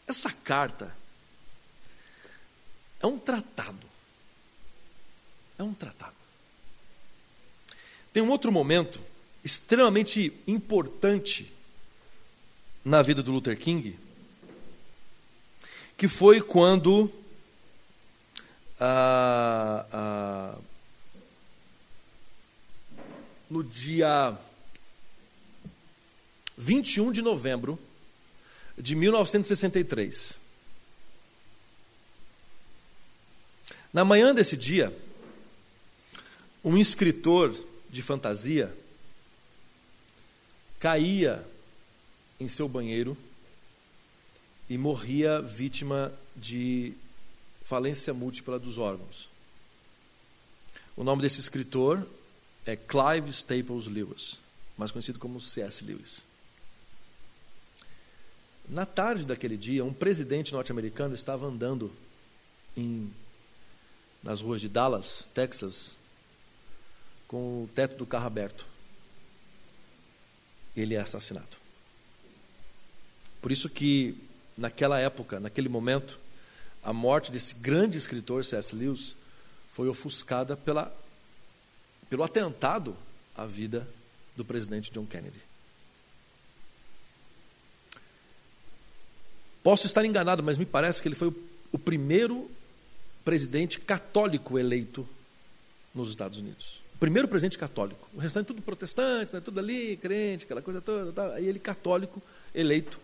[0.08, 0.92] Essa carta
[3.00, 3.88] é um tratado.
[5.58, 6.16] É um tratado.
[8.12, 9.00] Tem um outro momento
[9.44, 11.54] extremamente importante
[12.90, 13.96] na vida do Luther King,
[15.96, 17.12] que foi quando
[18.80, 20.58] ah, ah,
[23.48, 24.36] no dia
[26.58, 27.78] 21 de novembro
[28.76, 30.34] de 1963.
[33.94, 34.92] Na manhã desse dia,
[36.66, 37.56] um escritor
[37.88, 38.76] de fantasia
[40.80, 41.46] caía
[42.40, 43.18] em seu banheiro
[44.70, 46.94] e morria vítima de
[47.64, 49.30] falência múltipla dos órgãos.
[50.96, 52.08] O nome desse escritor
[52.66, 54.38] é Clive Staples Lewis,
[54.78, 55.84] mais conhecido como C.S.
[55.84, 56.24] Lewis.
[58.68, 61.92] Na tarde daquele dia, um presidente norte-americano estava andando
[62.78, 63.12] em,
[64.22, 65.98] nas ruas de Dallas, Texas,
[67.28, 68.68] com o teto do carro aberto.
[70.76, 71.58] Ele é assassinado.
[73.42, 74.16] Por isso que,
[74.58, 76.20] naquela época, naquele momento,
[76.84, 78.76] a morte desse grande escritor, C.S.
[78.76, 79.16] Lewis,
[79.70, 80.94] foi ofuscada pela,
[82.10, 82.96] pelo atentado
[83.36, 83.88] à vida
[84.36, 85.40] do presidente John Kennedy.
[89.64, 91.34] Posso estar enganado, mas me parece que ele foi
[91.72, 92.50] o, primeiro
[93.24, 95.08] presidente católico eleito
[95.94, 96.82] nos Estados Unidos.
[96.96, 98.10] O primeiro presidente católico.
[98.14, 99.42] O restante tudo protestante, né?
[99.42, 101.12] tudo ali, crente, aquela coisa toda.
[101.12, 101.34] Tá?
[101.36, 102.22] Aí ele católico
[102.56, 103.00] eleito.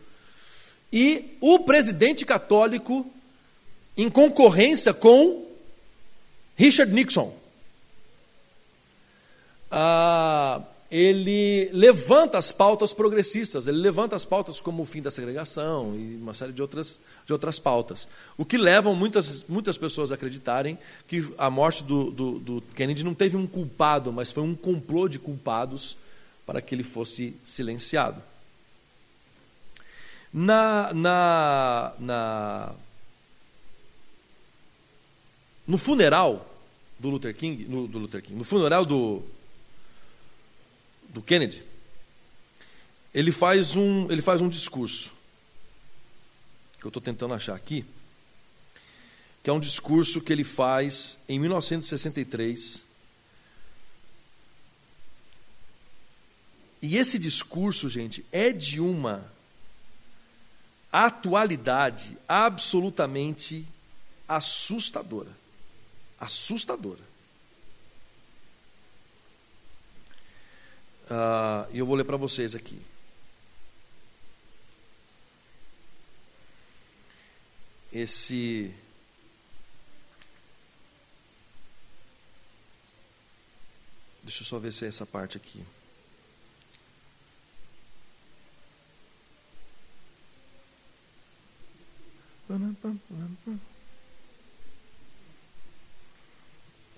[0.97, 3.05] E o presidente católico
[3.97, 5.45] em concorrência com
[6.55, 7.35] Richard Nixon.
[9.69, 15.93] Ah, ele levanta as pautas progressistas, ele levanta as pautas como o fim da segregação
[15.93, 18.07] e uma série de outras, de outras pautas.
[18.37, 20.77] O que leva muitas, muitas pessoas a acreditarem
[21.09, 25.09] que a morte do, do, do Kennedy não teve um culpado, mas foi um complô
[25.09, 25.97] de culpados
[26.45, 28.21] para que ele fosse silenciado.
[30.37, 32.75] Na, na, na,
[35.65, 36.53] no funeral
[36.99, 39.23] do Luther King, no, do Luther King, no funeral do,
[41.07, 41.63] do Kennedy,
[43.13, 45.13] ele faz um, ele faz um discurso
[46.77, 47.85] que eu estou tentando achar aqui,
[49.41, 52.81] que é um discurso que ele faz em 1963.
[56.81, 59.33] E esse discurso, gente, é de uma
[61.03, 63.65] atualidade absolutamente
[64.27, 65.45] assustadora
[66.19, 67.01] assustadora.
[71.09, 72.81] Ah, e eu vou ler para vocês aqui.
[77.93, 78.73] Esse.
[84.23, 85.63] Deixa eu só ver se é essa parte aqui.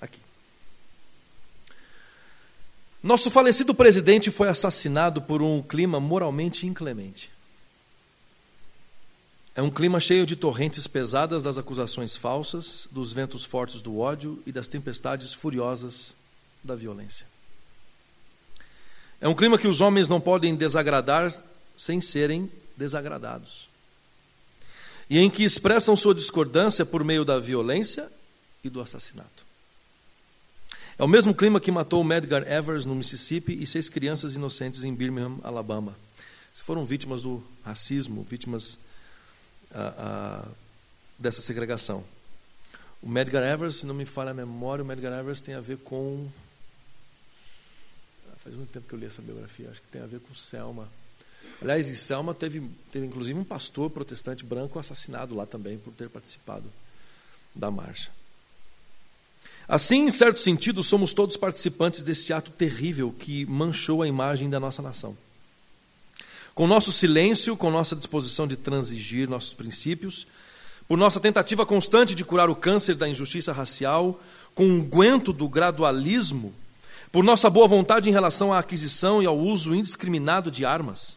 [0.01, 0.19] Aqui.
[3.01, 7.31] Nosso falecido presidente foi assassinado por um clima moralmente inclemente.
[9.55, 14.41] É um clima cheio de torrentes pesadas das acusações falsas, dos ventos fortes do ódio
[14.45, 16.13] e das tempestades furiosas
[16.63, 17.25] da violência.
[19.19, 21.33] É um clima que os homens não podem desagradar
[21.75, 23.66] sem serem desagradados.
[25.09, 28.11] E em que expressam sua discordância por meio da violência
[28.63, 29.45] e do assassinato.
[30.99, 34.93] É o mesmo clima que matou Medgar Evers no Mississippi e seis crianças inocentes em
[34.93, 35.95] Birmingham, Alabama.
[36.53, 38.79] Se foram vítimas do racismo, vítimas
[39.71, 40.47] ah, ah,
[41.19, 42.03] dessa segregação.
[42.99, 45.77] O Medgar Evers, se não me falha a memória, o Medgar Evers tem a ver
[45.77, 46.27] com.
[48.27, 50.33] Ah, faz muito tempo que eu li essa biografia, acho que tem a ver com
[50.33, 50.89] Selma.
[51.61, 52.61] Aliás, em Selma teve,
[52.91, 56.71] teve inclusive um pastor protestante branco assassinado lá também por ter participado
[57.55, 58.11] da marcha.
[59.67, 64.59] Assim, em certo sentido, somos todos participantes desse ato terrível que manchou a imagem da
[64.59, 65.17] nossa nação.
[66.55, 70.25] Com nosso silêncio, com nossa disposição de transigir nossos princípios,
[70.87, 74.21] por nossa tentativa constante de curar o câncer da injustiça racial,
[74.55, 76.53] com o unguento do gradualismo,
[77.11, 81.16] por nossa boa vontade em relação à aquisição e ao uso indiscriminado de armas,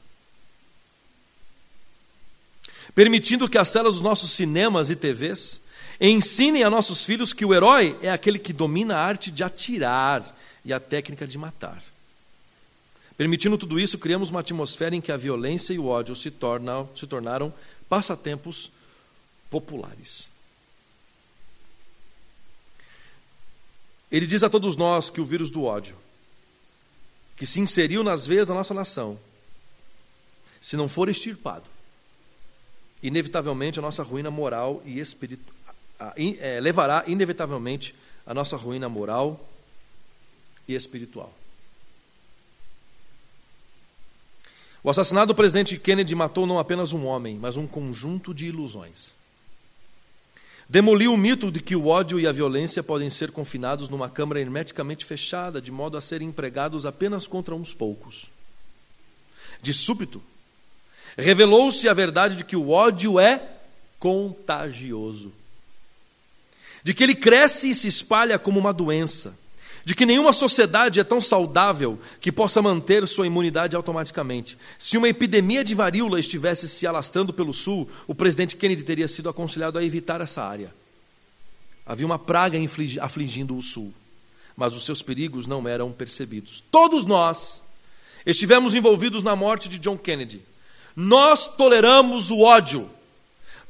[2.95, 5.61] permitindo que as celas dos nossos cinemas e TVs
[6.01, 10.35] Ensinem a nossos filhos que o herói é aquele que domina a arte de atirar
[10.65, 11.83] e a técnica de matar.
[13.19, 16.89] Permitindo tudo isso, criamos uma atmosfera em que a violência e o ódio se, tornam,
[16.97, 17.53] se tornaram
[17.87, 18.71] passatempos
[19.51, 20.27] populares.
[24.11, 25.97] Ele diz a todos nós que o vírus do ódio,
[27.37, 29.21] que se inseriu nas veias da nossa nação,
[30.63, 31.65] se não for extirpado,
[33.03, 35.61] inevitavelmente a nossa ruína moral e espiritual
[36.39, 37.95] é, levará inevitavelmente
[38.27, 39.49] à nossa ruína moral
[40.67, 41.33] e espiritual.
[44.83, 49.13] O assassinato do presidente Kennedy matou não apenas um homem, mas um conjunto de ilusões.
[50.67, 54.41] Demoliu o mito de que o ódio e a violência podem ser confinados numa câmara
[54.41, 58.31] hermeticamente fechada, de modo a serem empregados apenas contra uns poucos.
[59.61, 60.23] De súbito,
[61.21, 63.43] revelou-se a verdade de que o ódio é
[63.99, 65.33] contagioso
[66.83, 69.39] de que ele cresce e se espalha como uma doença,
[69.85, 74.57] de que nenhuma sociedade é tão saudável que possa manter sua imunidade automaticamente.
[74.79, 79.29] Se uma epidemia de varíola estivesse se alastrando pelo sul, o presidente Kennedy teria sido
[79.29, 80.73] aconselhado a evitar essa área.
[81.85, 82.59] Havia uma praga
[83.01, 83.93] afligindo o sul,
[84.57, 86.63] mas os seus perigos não eram percebidos.
[86.71, 87.63] Todos nós
[88.25, 90.43] estivemos envolvidos na morte de John Kennedy,
[90.95, 92.91] Nós toleramos o ódio.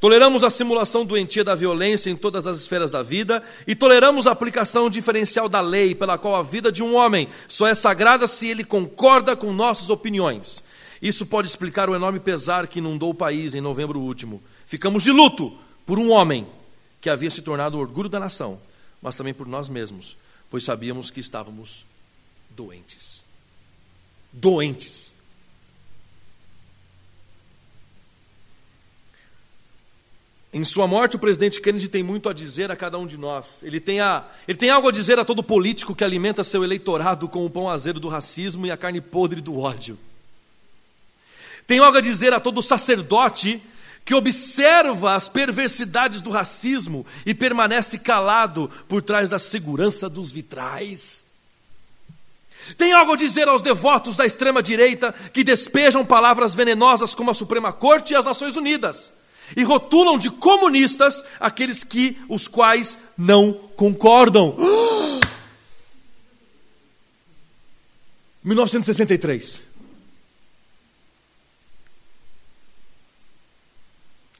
[0.00, 4.32] Toleramos a simulação doentia da violência em todas as esferas da vida e toleramos a
[4.32, 8.46] aplicação diferencial da lei, pela qual a vida de um homem só é sagrada se
[8.46, 10.62] ele concorda com nossas opiniões.
[11.02, 14.42] Isso pode explicar o enorme pesar que inundou o país em novembro último.
[14.64, 15.52] Ficamos de luto
[15.84, 16.46] por um homem
[17.00, 18.58] que havia se tornado o orgulho da nação,
[19.02, 20.16] mas também por nós mesmos,
[20.50, 21.84] pois sabíamos que estávamos
[22.50, 23.22] doentes.
[24.32, 25.09] Doentes.
[30.52, 33.62] Em sua morte, o presidente Kennedy tem muito a dizer a cada um de nós.
[33.62, 37.28] Ele tem, a, ele tem algo a dizer a todo político que alimenta seu eleitorado
[37.28, 39.96] com o pão azedo do racismo e a carne podre do ódio.
[41.68, 43.62] Tem algo a dizer a todo sacerdote
[44.04, 51.22] que observa as perversidades do racismo e permanece calado por trás da segurança dos vitrais.
[52.76, 57.72] Tem algo a dizer aos devotos da extrema-direita que despejam palavras venenosas como a Suprema
[57.72, 59.12] Corte e as Nações Unidas
[59.56, 64.56] e rotulam de comunistas aqueles que os quais não concordam.
[68.42, 69.62] 1963.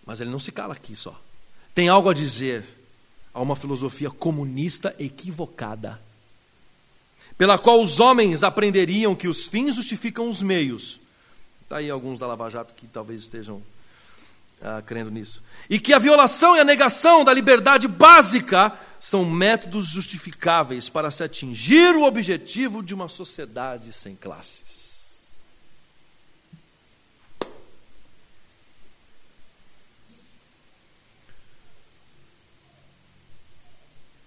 [0.06, 1.20] Mas ele não se cala aqui só.
[1.74, 2.64] Tem algo a dizer
[3.32, 6.00] a uma filosofia comunista equivocada,
[7.38, 10.98] pela qual os homens aprenderiam que os fins justificam os meios.
[11.62, 13.62] Está aí alguns da Lava Jato que talvez estejam
[14.62, 15.42] ah, crendo nisso.
[15.68, 21.22] E que a violação e a negação da liberdade básica são métodos justificáveis para se
[21.22, 24.90] atingir o objetivo de uma sociedade sem classes.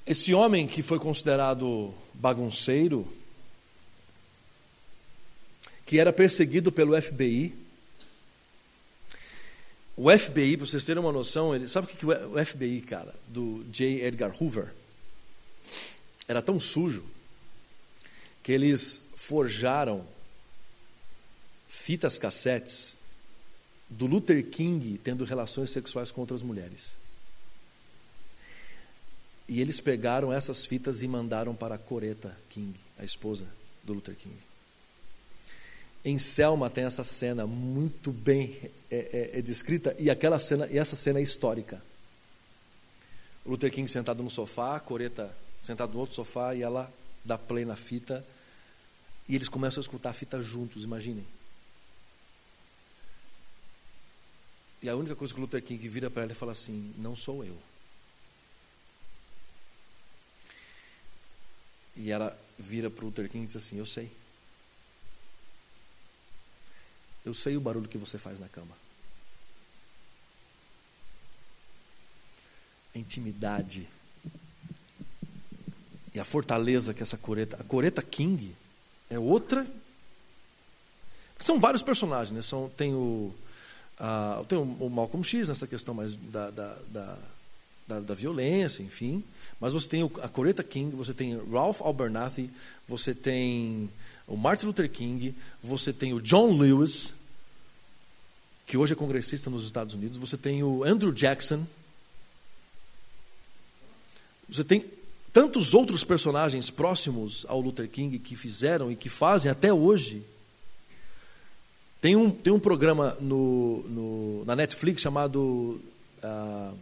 [0.06, 3.08] Esse homem que foi considerado bagunceiro,
[5.86, 7.63] que era perseguido pelo FBI,
[9.96, 13.64] o FBI, para vocês terem uma noção, ele, sabe o que, o FBI, cara, do
[13.72, 14.04] J.
[14.06, 14.74] Edgar Hoover,
[16.28, 17.04] era tão sujo
[18.42, 20.06] que eles forjaram
[21.68, 22.98] fitas cassetes
[23.90, 26.96] do Luther King tendo relações sexuais com outras mulheres.
[29.48, 33.46] E eles pegaram essas fitas e mandaram para a Coretta King, a esposa
[33.84, 34.36] do Luther King.
[36.06, 38.60] Em Selma tem essa cena muito bem
[38.92, 41.82] é, é, é descrita e aquela cena e essa cena é histórica.
[43.46, 46.92] Luther King sentado no sofá, Coreta sentado no outro sofá e ela
[47.24, 48.26] dá play na fita
[49.28, 51.26] e eles começam a escutar a fita juntos, imaginem.
[54.82, 57.46] E a única coisa que Luther King vira para ela e fala assim: Não sou
[57.46, 57.58] eu.
[61.96, 64.12] E ela vira para Luther King e diz assim: Eu sei.
[67.26, 68.76] Eu sei o barulho que você faz na cama.
[72.94, 73.88] A intimidade
[76.14, 78.56] e a fortaleza que essa coreta, a coreta King
[79.10, 79.66] é outra.
[81.40, 82.42] São vários personagens, né?
[82.42, 83.34] São, tem o
[84.48, 87.18] tem o, Malcolm X nessa questão mais da, da, da,
[87.88, 89.24] da, da violência, enfim.
[89.60, 92.50] Mas você tem a Coretta King, você tem Ralph Abernathy,
[92.88, 93.90] você tem
[94.28, 97.14] o Martin Luther King, você tem o John Lewis,
[98.66, 101.66] que hoje é congressista nos Estados Unidos, você tem o Andrew Jackson,
[104.48, 104.86] você tem
[105.32, 110.24] tantos outros personagens próximos ao Luther King que fizeram e que fazem até hoje.
[112.00, 115.82] Tem um, tem um programa no, no na Netflix chamado
[116.24, 116.78] uh,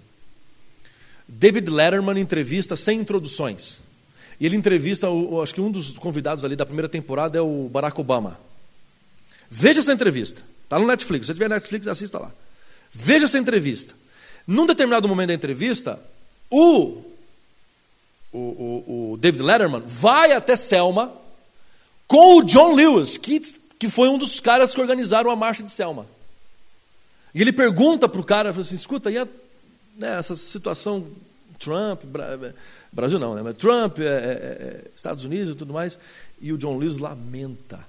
[1.28, 3.80] David Letterman Entrevista Sem Introduções.
[4.42, 7.70] E ele entrevista, o, acho que um dos convidados ali da primeira temporada é o
[7.72, 8.40] Barack Obama.
[9.48, 10.42] Veja essa entrevista.
[10.64, 11.28] Está no Netflix.
[11.28, 12.32] Se tiver Netflix, assista lá.
[12.92, 13.94] Veja essa entrevista.
[14.48, 16.02] Num determinado momento da entrevista,
[16.50, 17.04] o,
[18.34, 21.14] o, o, o David Letterman vai até Selma
[22.08, 23.40] com o John Lewis, que,
[23.78, 26.08] que foi um dos caras que organizaram a marcha de Selma.
[27.36, 29.28] E ele pergunta para o cara, assim, escuta, e a
[29.96, 31.06] né, essa situação
[31.62, 32.04] Trump,
[32.92, 36.00] Brasil não, né, mas Trump, é, é, é, Estados Unidos e tudo mais,
[36.42, 37.86] e o John Lewis lamenta,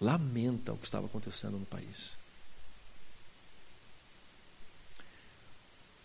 [0.00, 2.16] lamenta o que estava acontecendo no país.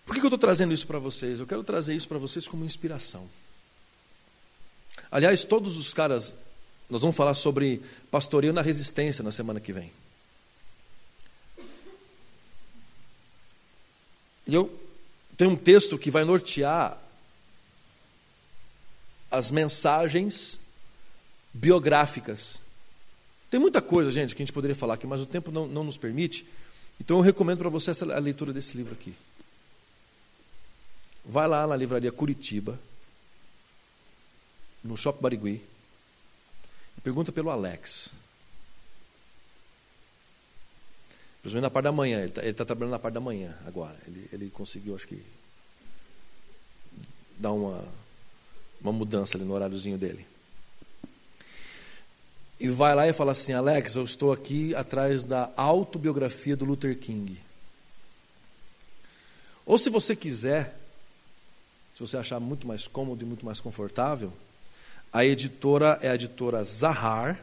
[0.05, 1.39] Por que eu estou trazendo isso para vocês?
[1.39, 3.29] Eu quero trazer isso para vocês como inspiração.
[5.09, 6.33] Aliás, todos os caras,
[6.89, 7.81] nós vamos falar sobre
[8.11, 9.91] pastoreio na resistência na semana que vem.
[14.45, 14.82] E eu
[15.37, 16.97] tenho um texto que vai nortear
[19.31, 20.59] as mensagens
[21.53, 22.57] biográficas
[23.49, 25.83] Tem muita coisa, gente, que a gente poderia falar aqui, mas o tempo não, não
[25.83, 26.43] nos permite.
[26.99, 29.13] Então eu recomendo para você essa, a leitura desse livro aqui.
[31.23, 32.79] Vai lá na livraria Curitiba,
[34.83, 35.61] no Shopping Barigui,
[36.97, 38.09] e pergunta pelo Alex.
[41.43, 43.95] Principalmente na parte da manhã, ele está tá trabalhando na parte da manhã agora.
[44.07, 45.21] Ele, ele conseguiu, acho que,
[47.37, 47.83] dar uma,
[48.81, 50.25] uma mudança ali no horáriozinho dele
[52.63, 56.97] e vai lá e fala assim: Alex, eu estou aqui atrás da autobiografia do Luther
[56.97, 57.37] King.
[59.65, 60.73] Ou se você quiser,
[61.93, 64.31] se você achar muito mais cômodo e muito mais confortável,
[65.11, 67.37] a editora é a editora Zahar.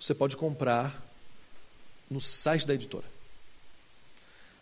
[0.00, 1.00] Você pode comprar
[2.10, 3.06] no site da editora.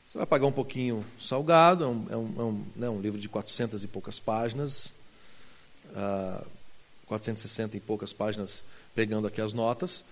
[0.07, 3.21] Você vai pagar um pouquinho salgado, é um, é um, é um, né, um livro
[3.21, 4.93] de 400 e poucas páginas.
[5.91, 6.57] Uh,
[7.07, 8.63] 460 e poucas páginas,
[8.95, 10.05] pegando aqui as notas,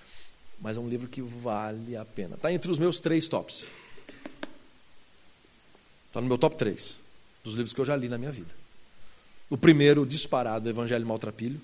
[0.61, 2.37] mas é um livro que vale a pena.
[2.37, 3.67] Está entre os meus três tops.
[6.09, 6.97] Está no meu top 3
[7.43, 8.51] dos livros que eu já li na minha vida.
[9.51, 11.61] O primeiro, disparado, Evangelho Maltrapilho.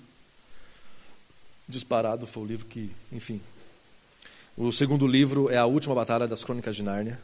[1.67, 3.41] Disparado foi o livro que, enfim.
[4.57, 7.17] O segundo livro é A Última Batalha das Crônicas de Nárnia.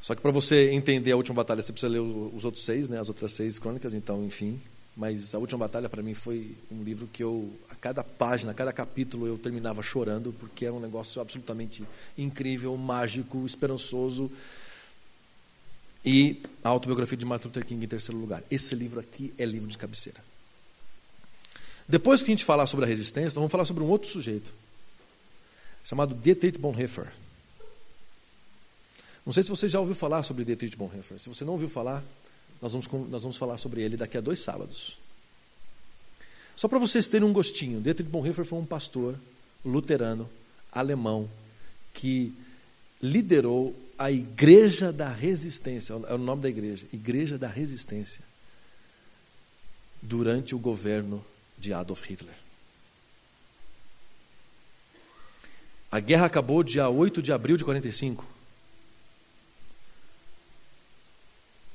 [0.00, 2.98] Só que para você entender a última batalha, você precisa ler os outros seis, né,
[2.98, 4.58] as outras seis crônicas, então, enfim,
[4.96, 8.54] mas a última batalha para mim foi um livro que eu a cada página, a
[8.54, 11.84] cada capítulo eu terminava chorando porque era um negócio absolutamente
[12.16, 14.30] incrível, mágico, esperançoso.
[16.02, 18.42] E a autobiografia de Martin Luther King em terceiro lugar.
[18.50, 20.24] Esse livro aqui é livro de cabeceira.
[21.86, 24.50] Depois que a gente falar sobre a resistência, nós vamos falar sobre um outro sujeito
[25.90, 27.08] chamado Dietrich Bonhoeffer.
[29.26, 31.18] Não sei se você já ouviu falar sobre Dietrich Bonhoeffer.
[31.18, 32.00] Se você não ouviu falar,
[32.62, 34.96] nós vamos, nós vamos falar sobre ele daqui a dois sábados.
[36.54, 39.16] Só para vocês terem um gostinho, Dietrich Bonhoeffer foi um pastor
[39.64, 40.30] luterano,
[40.70, 41.28] alemão,
[41.92, 42.32] que
[43.02, 48.22] liderou a Igreja da Resistência, é o nome da igreja, Igreja da Resistência,
[50.00, 51.24] durante o governo
[51.58, 52.49] de Adolf Hitler.
[55.90, 58.24] A guerra acabou dia 8 de abril de 45.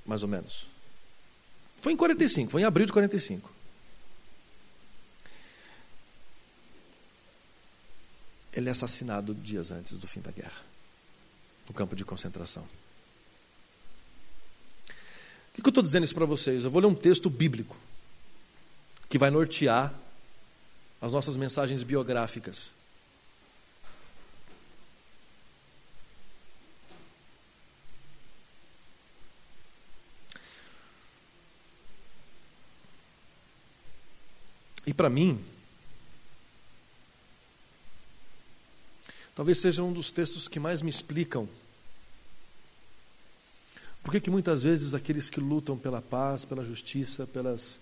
[0.05, 0.67] Mais ou menos.
[1.81, 3.53] Foi em 45, foi em abril de 45.
[8.53, 10.61] Ele é assassinado dias antes do fim da guerra,
[11.67, 12.65] no campo de concentração.
[15.57, 16.63] O que eu estou dizendo isso para vocês?
[16.63, 17.75] Eu vou ler um texto bíblico
[19.09, 19.93] que vai nortear
[21.01, 22.74] as nossas mensagens biográficas.
[34.95, 35.43] Para mim,
[39.35, 41.47] talvez seja um dos textos que mais me explicam
[44.05, 47.79] por que, muitas vezes aqueles que lutam pela paz, pela justiça, pelas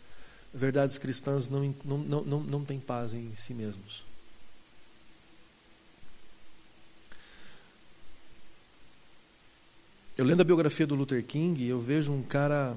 [0.53, 4.05] verdades cristãs não, não, não, não, não têm paz em si mesmos.
[10.17, 12.73] Eu lendo a biografia do Luther King, eu vejo um cara.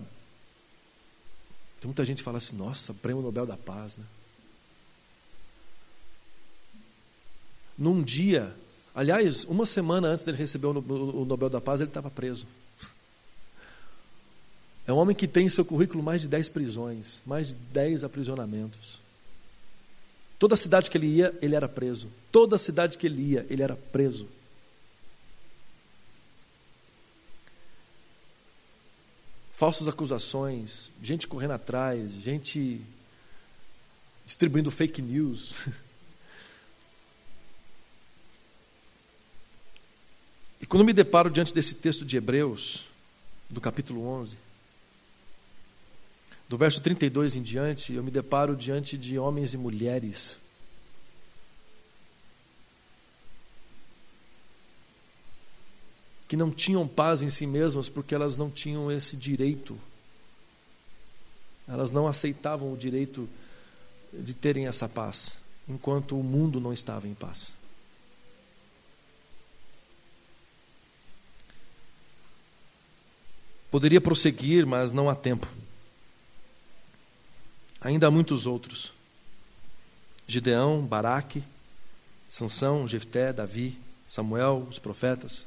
[1.81, 4.05] Tem muita gente que fala assim, nossa, prêmio Nobel da Paz, né?
[7.79, 8.55] Num dia,
[8.95, 12.47] aliás, uma semana antes dele receber o Nobel da Paz, ele estava preso.
[14.87, 18.05] É um homem que tem em seu currículo mais de 10 prisões, mais de 10
[18.05, 19.01] aprisionamentos.
[20.39, 22.09] Toda cidade que ele ia, ele era preso.
[22.31, 24.29] Toda cidade que ele ia, ele era preso.
[29.55, 32.81] Falsas acusações, gente correndo atrás, gente
[34.27, 35.55] distribuindo fake news.
[40.67, 42.87] E quando me deparo diante desse texto de Hebreus,
[43.49, 44.37] do capítulo 11,
[46.49, 50.41] do verso 32 em diante, eu me deparo diante de homens e mulheres
[56.27, 59.79] que não tinham paz em si mesmas porque elas não tinham esse direito.
[61.69, 63.29] Elas não aceitavam o direito
[64.13, 65.39] de terem essa paz,
[65.69, 67.53] enquanto o mundo não estava em paz.
[73.77, 75.47] Poderia prosseguir, mas não há tempo.
[77.79, 78.91] Ainda há muitos outros.
[80.27, 81.45] Gideão, Baraque,
[82.27, 85.45] Sansão, Jefté, Davi, Samuel, os profetas.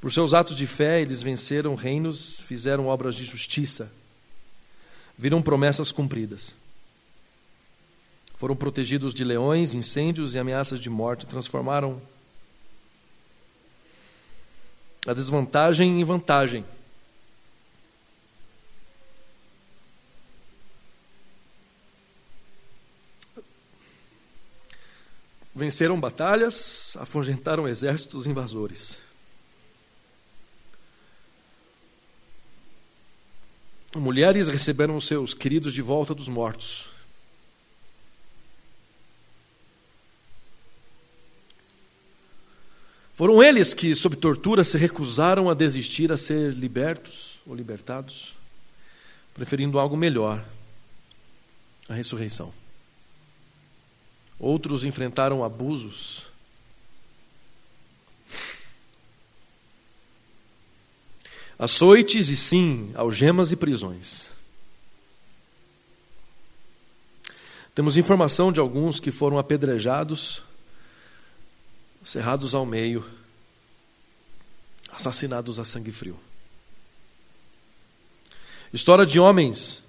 [0.00, 3.92] Por seus atos de fé, eles venceram reinos, fizeram obras de justiça,
[5.18, 6.54] viram promessas cumpridas.
[8.38, 11.26] Foram protegidos de leões, incêndios e ameaças de morte.
[11.26, 12.00] Transformaram
[15.06, 16.64] a desvantagem em vantagem.
[25.54, 28.96] Venceram batalhas, afugentaram exércitos invasores.
[33.94, 36.88] Mulheres receberam seus queridos de volta dos mortos.
[43.20, 48.34] Foram eles que, sob tortura, se recusaram a desistir a ser libertos ou libertados,
[49.34, 50.42] preferindo algo melhor
[51.86, 52.50] a ressurreição.
[54.38, 56.28] Outros enfrentaram abusos.
[61.58, 64.28] Açoites e sim, algemas e prisões.
[67.74, 70.42] Temos informação de alguns que foram apedrejados,
[72.04, 73.04] cerrados ao meio,
[74.92, 76.18] assassinados a sangue frio.
[78.72, 79.82] História de homens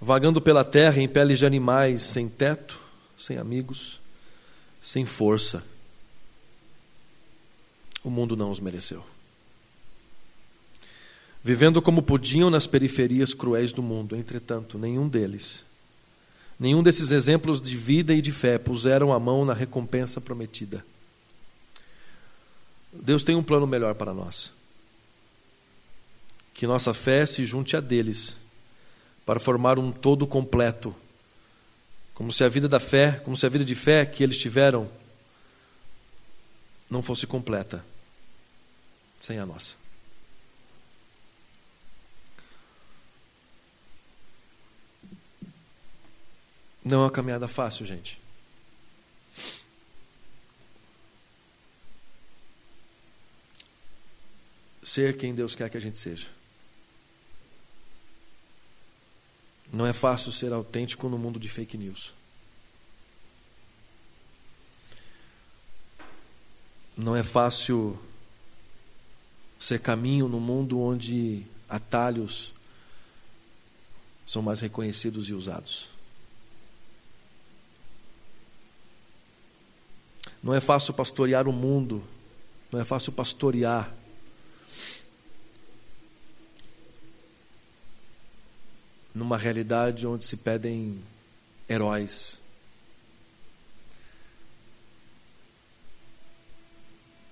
[0.00, 2.78] vagando pela terra em peles de animais sem teto,
[3.18, 4.00] sem amigos,
[4.82, 5.64] sem força.
[8.02, 9.04] O mundo não os mereceu.
[11.42, 15.62] Vivendo como podiam nas periferias cruéis do mundo, entretanto, nenhum deles,
[16.58, 20.84] nenhum desses exemplos de vida e de fé puseram a mão na recompensa prometida.
[23.02, 24.50] Deus tem um plano melhor para nós.
[26.52, 28.36] Que nossa fé se junte a deles
[29.26, 30.94] para formar um todo completo
[32.14, 34.88] como se a vida da fé, como se a vida de fé que eles tiveram
[36.88, 37.84] não fosse completa
[39.18, 39.74] sem a nossa.
[46.84, 48.20] Não é uma caminhada fácil, gente.
[54.94, 56.28] Ser quem Deus quer que a gente seja.
[59.72, 62.14] Não é fácil ser autêntico no mundo de fake news.
[66.96, 67.98] Não é fácil
[69.58, 72.54] ser caminho no mundo onde atalhos
[74.24, 75.88] são mais reconhecidos e usados.
[80.40, 82.00] Não é fácil pastorear o mundo,
[82.70, 83.92] não é fácil pastorear
[89.14, 91.00] numa realidade onde se pedem
[91.68, 92.40] heróis.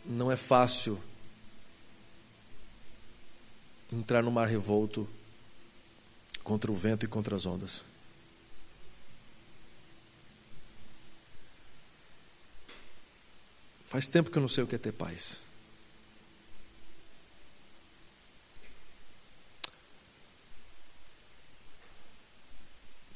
[0.05, 1.01] Não é fácil
[3.93, 5.09] entrar no mar revolto
[6.43, 7.85] contra o vento e contra as ondas.
[13.87, 15.43] Faz tempo que eu não sei o que é ter paz.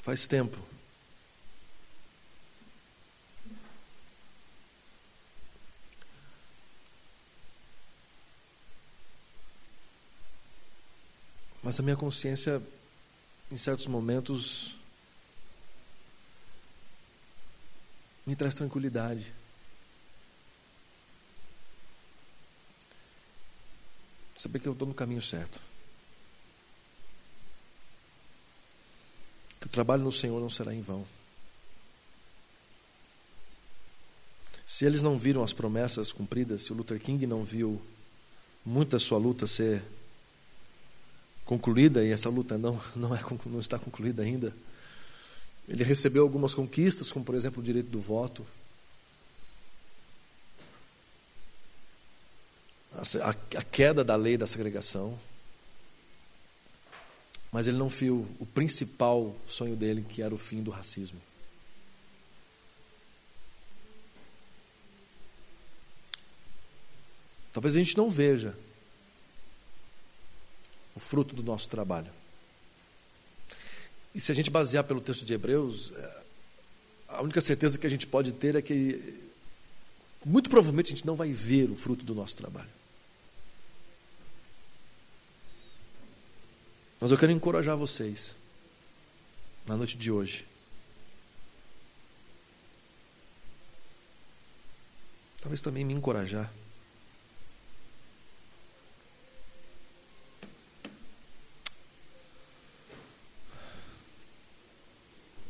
[0.07, 0.57] Faz tempo.
[11.61, 12.63] Mas a minha consciência,
[13.51, 14.77] em certos momentos,
[18.25, 19.33] me traz tranquilidade.
[24.37, 25.59] Saber que eu estou no caminho certo.
[29.59, 31.05] Que o trabalho no Senhor não será em vão.
[34.65, 37.81] Se eles não viram as promessas cumpridas, se o Luther King não viu
[38.65, 39.81] muita sua luta ser
[41.45, 44.53] concluída, e essa luta não, não, é, não está concluída ainda,
[45.67, 48.45] ele recebeu algumas conquistas, como por exemplo o direito do voto,
[52.93, 53.29] a,
[53.59, 55.17] a queda da lei da segregação,
[57.51, 61.19] mas ele não viu o principal sonho dele, que era o fim do racismo.
[67.53, 68.55] Talvez a gente não veja
[70.95, 72.11] o fruto do nosso trabalho.
[74.13, 76.23] E se a gente basear pelo texto de Hebreus, é,
[77.07, 79.23] a única certeza que a gente pode ter é que,
[80.25, 82.76] muito provavelmente, a gente não vai ver o fruto do nosso trabalho.
[86.99, 88.35] Mas eu quero encorajar vocês,
[89.67, 90.47] na noite de hoje,
[95.39, 96.51] talvez também me encorajar.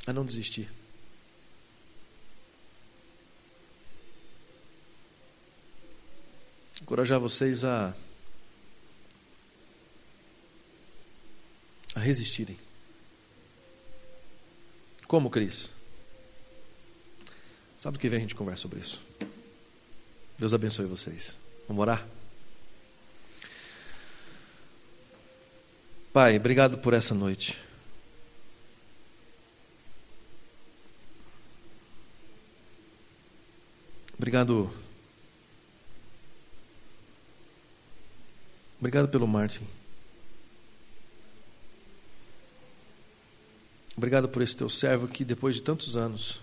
[0.06, 0.70] A não desistir.
[6.82, 7.93] Encorajar vocês a
[11.98, 12.58] a resistirem.
[15.08, 15.70] Como, Cris?
[17.80, 19.02] Sabe o que vem a gente conversa sobre isso?
[20.38, 21.36] Deus abençoe vocês.
[21.68, 22.08] Vamos orar?
[26.14, 27.58] Pai, obrigado por essa noite.
[34.18, 34.72] Obrigado.
[38.80, 39.66] Obrigado pelo Martin.
[43.98, 46.39] Obrigado por esse teu servo que, depois de tantos anos,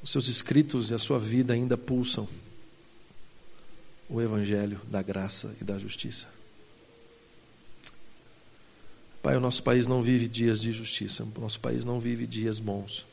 [0.00, 2.28] os seus escritos e a sua vida ainda pulsam
[4.08, 6.28] o Evangelho da graça e da justiça.
[9.20, 12.60] Pai, o nosso país não vive dias de justiça, o nosso país não vive dias
[12.60, 13.04] bons.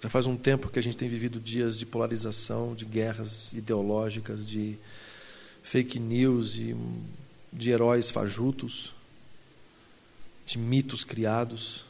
[0.00, 4.46] Já faz um tempo que a gente tem vivido dias de polarização, de guerras ideológicas,
[4.46, 4.76] de
[5.62, 6.76] fake news e
[7.52, 8.92] de heróis fajutos,
[10.46, 11.84] de mitos criados,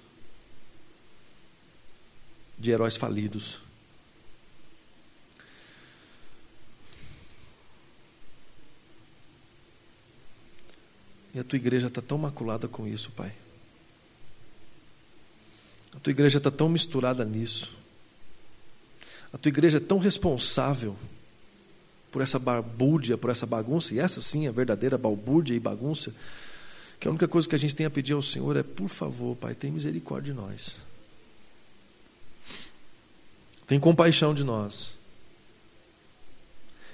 [2.59, 3.61] de heróis falidos.
[11.35, 13.33] E a tua igreja está tão maculada com isso, Pai.
[15.97, 17.73] A tua igreja está tão misturada nisso.
[19.33, 20.97] A tua igreja é tão responsável
[22.11, 26.15] por essa barbúrdia, por essa bagunça, e essa sim é verdadeira balbúrdia e bagunça,
[27.03, 29.35] que a única coisa que a gente tem a pedir ao Senhor é, por favor,
[29.35, 30.77] Pai, tem misericórdia de nós.
[33.67, 34.95] Tem compaixão de nós.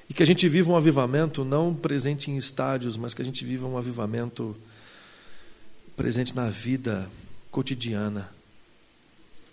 [0.08, 3.44] E que a gente viva um avivamento não presente em estádios, mas que a gente
[3.44, 4.56] viva um avivamento
[5.94, 7.06] presente na vida
[7.50, 8.32] cotidiana,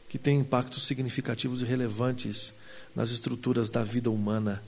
[0.07, 2.53] que tem impactos significativos e relevantes
[2.95, 4.63] nas estruturas da vida humana,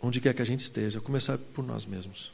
[0.00, 2.33] onde quer que a gente esteja, começar por nós mesmos.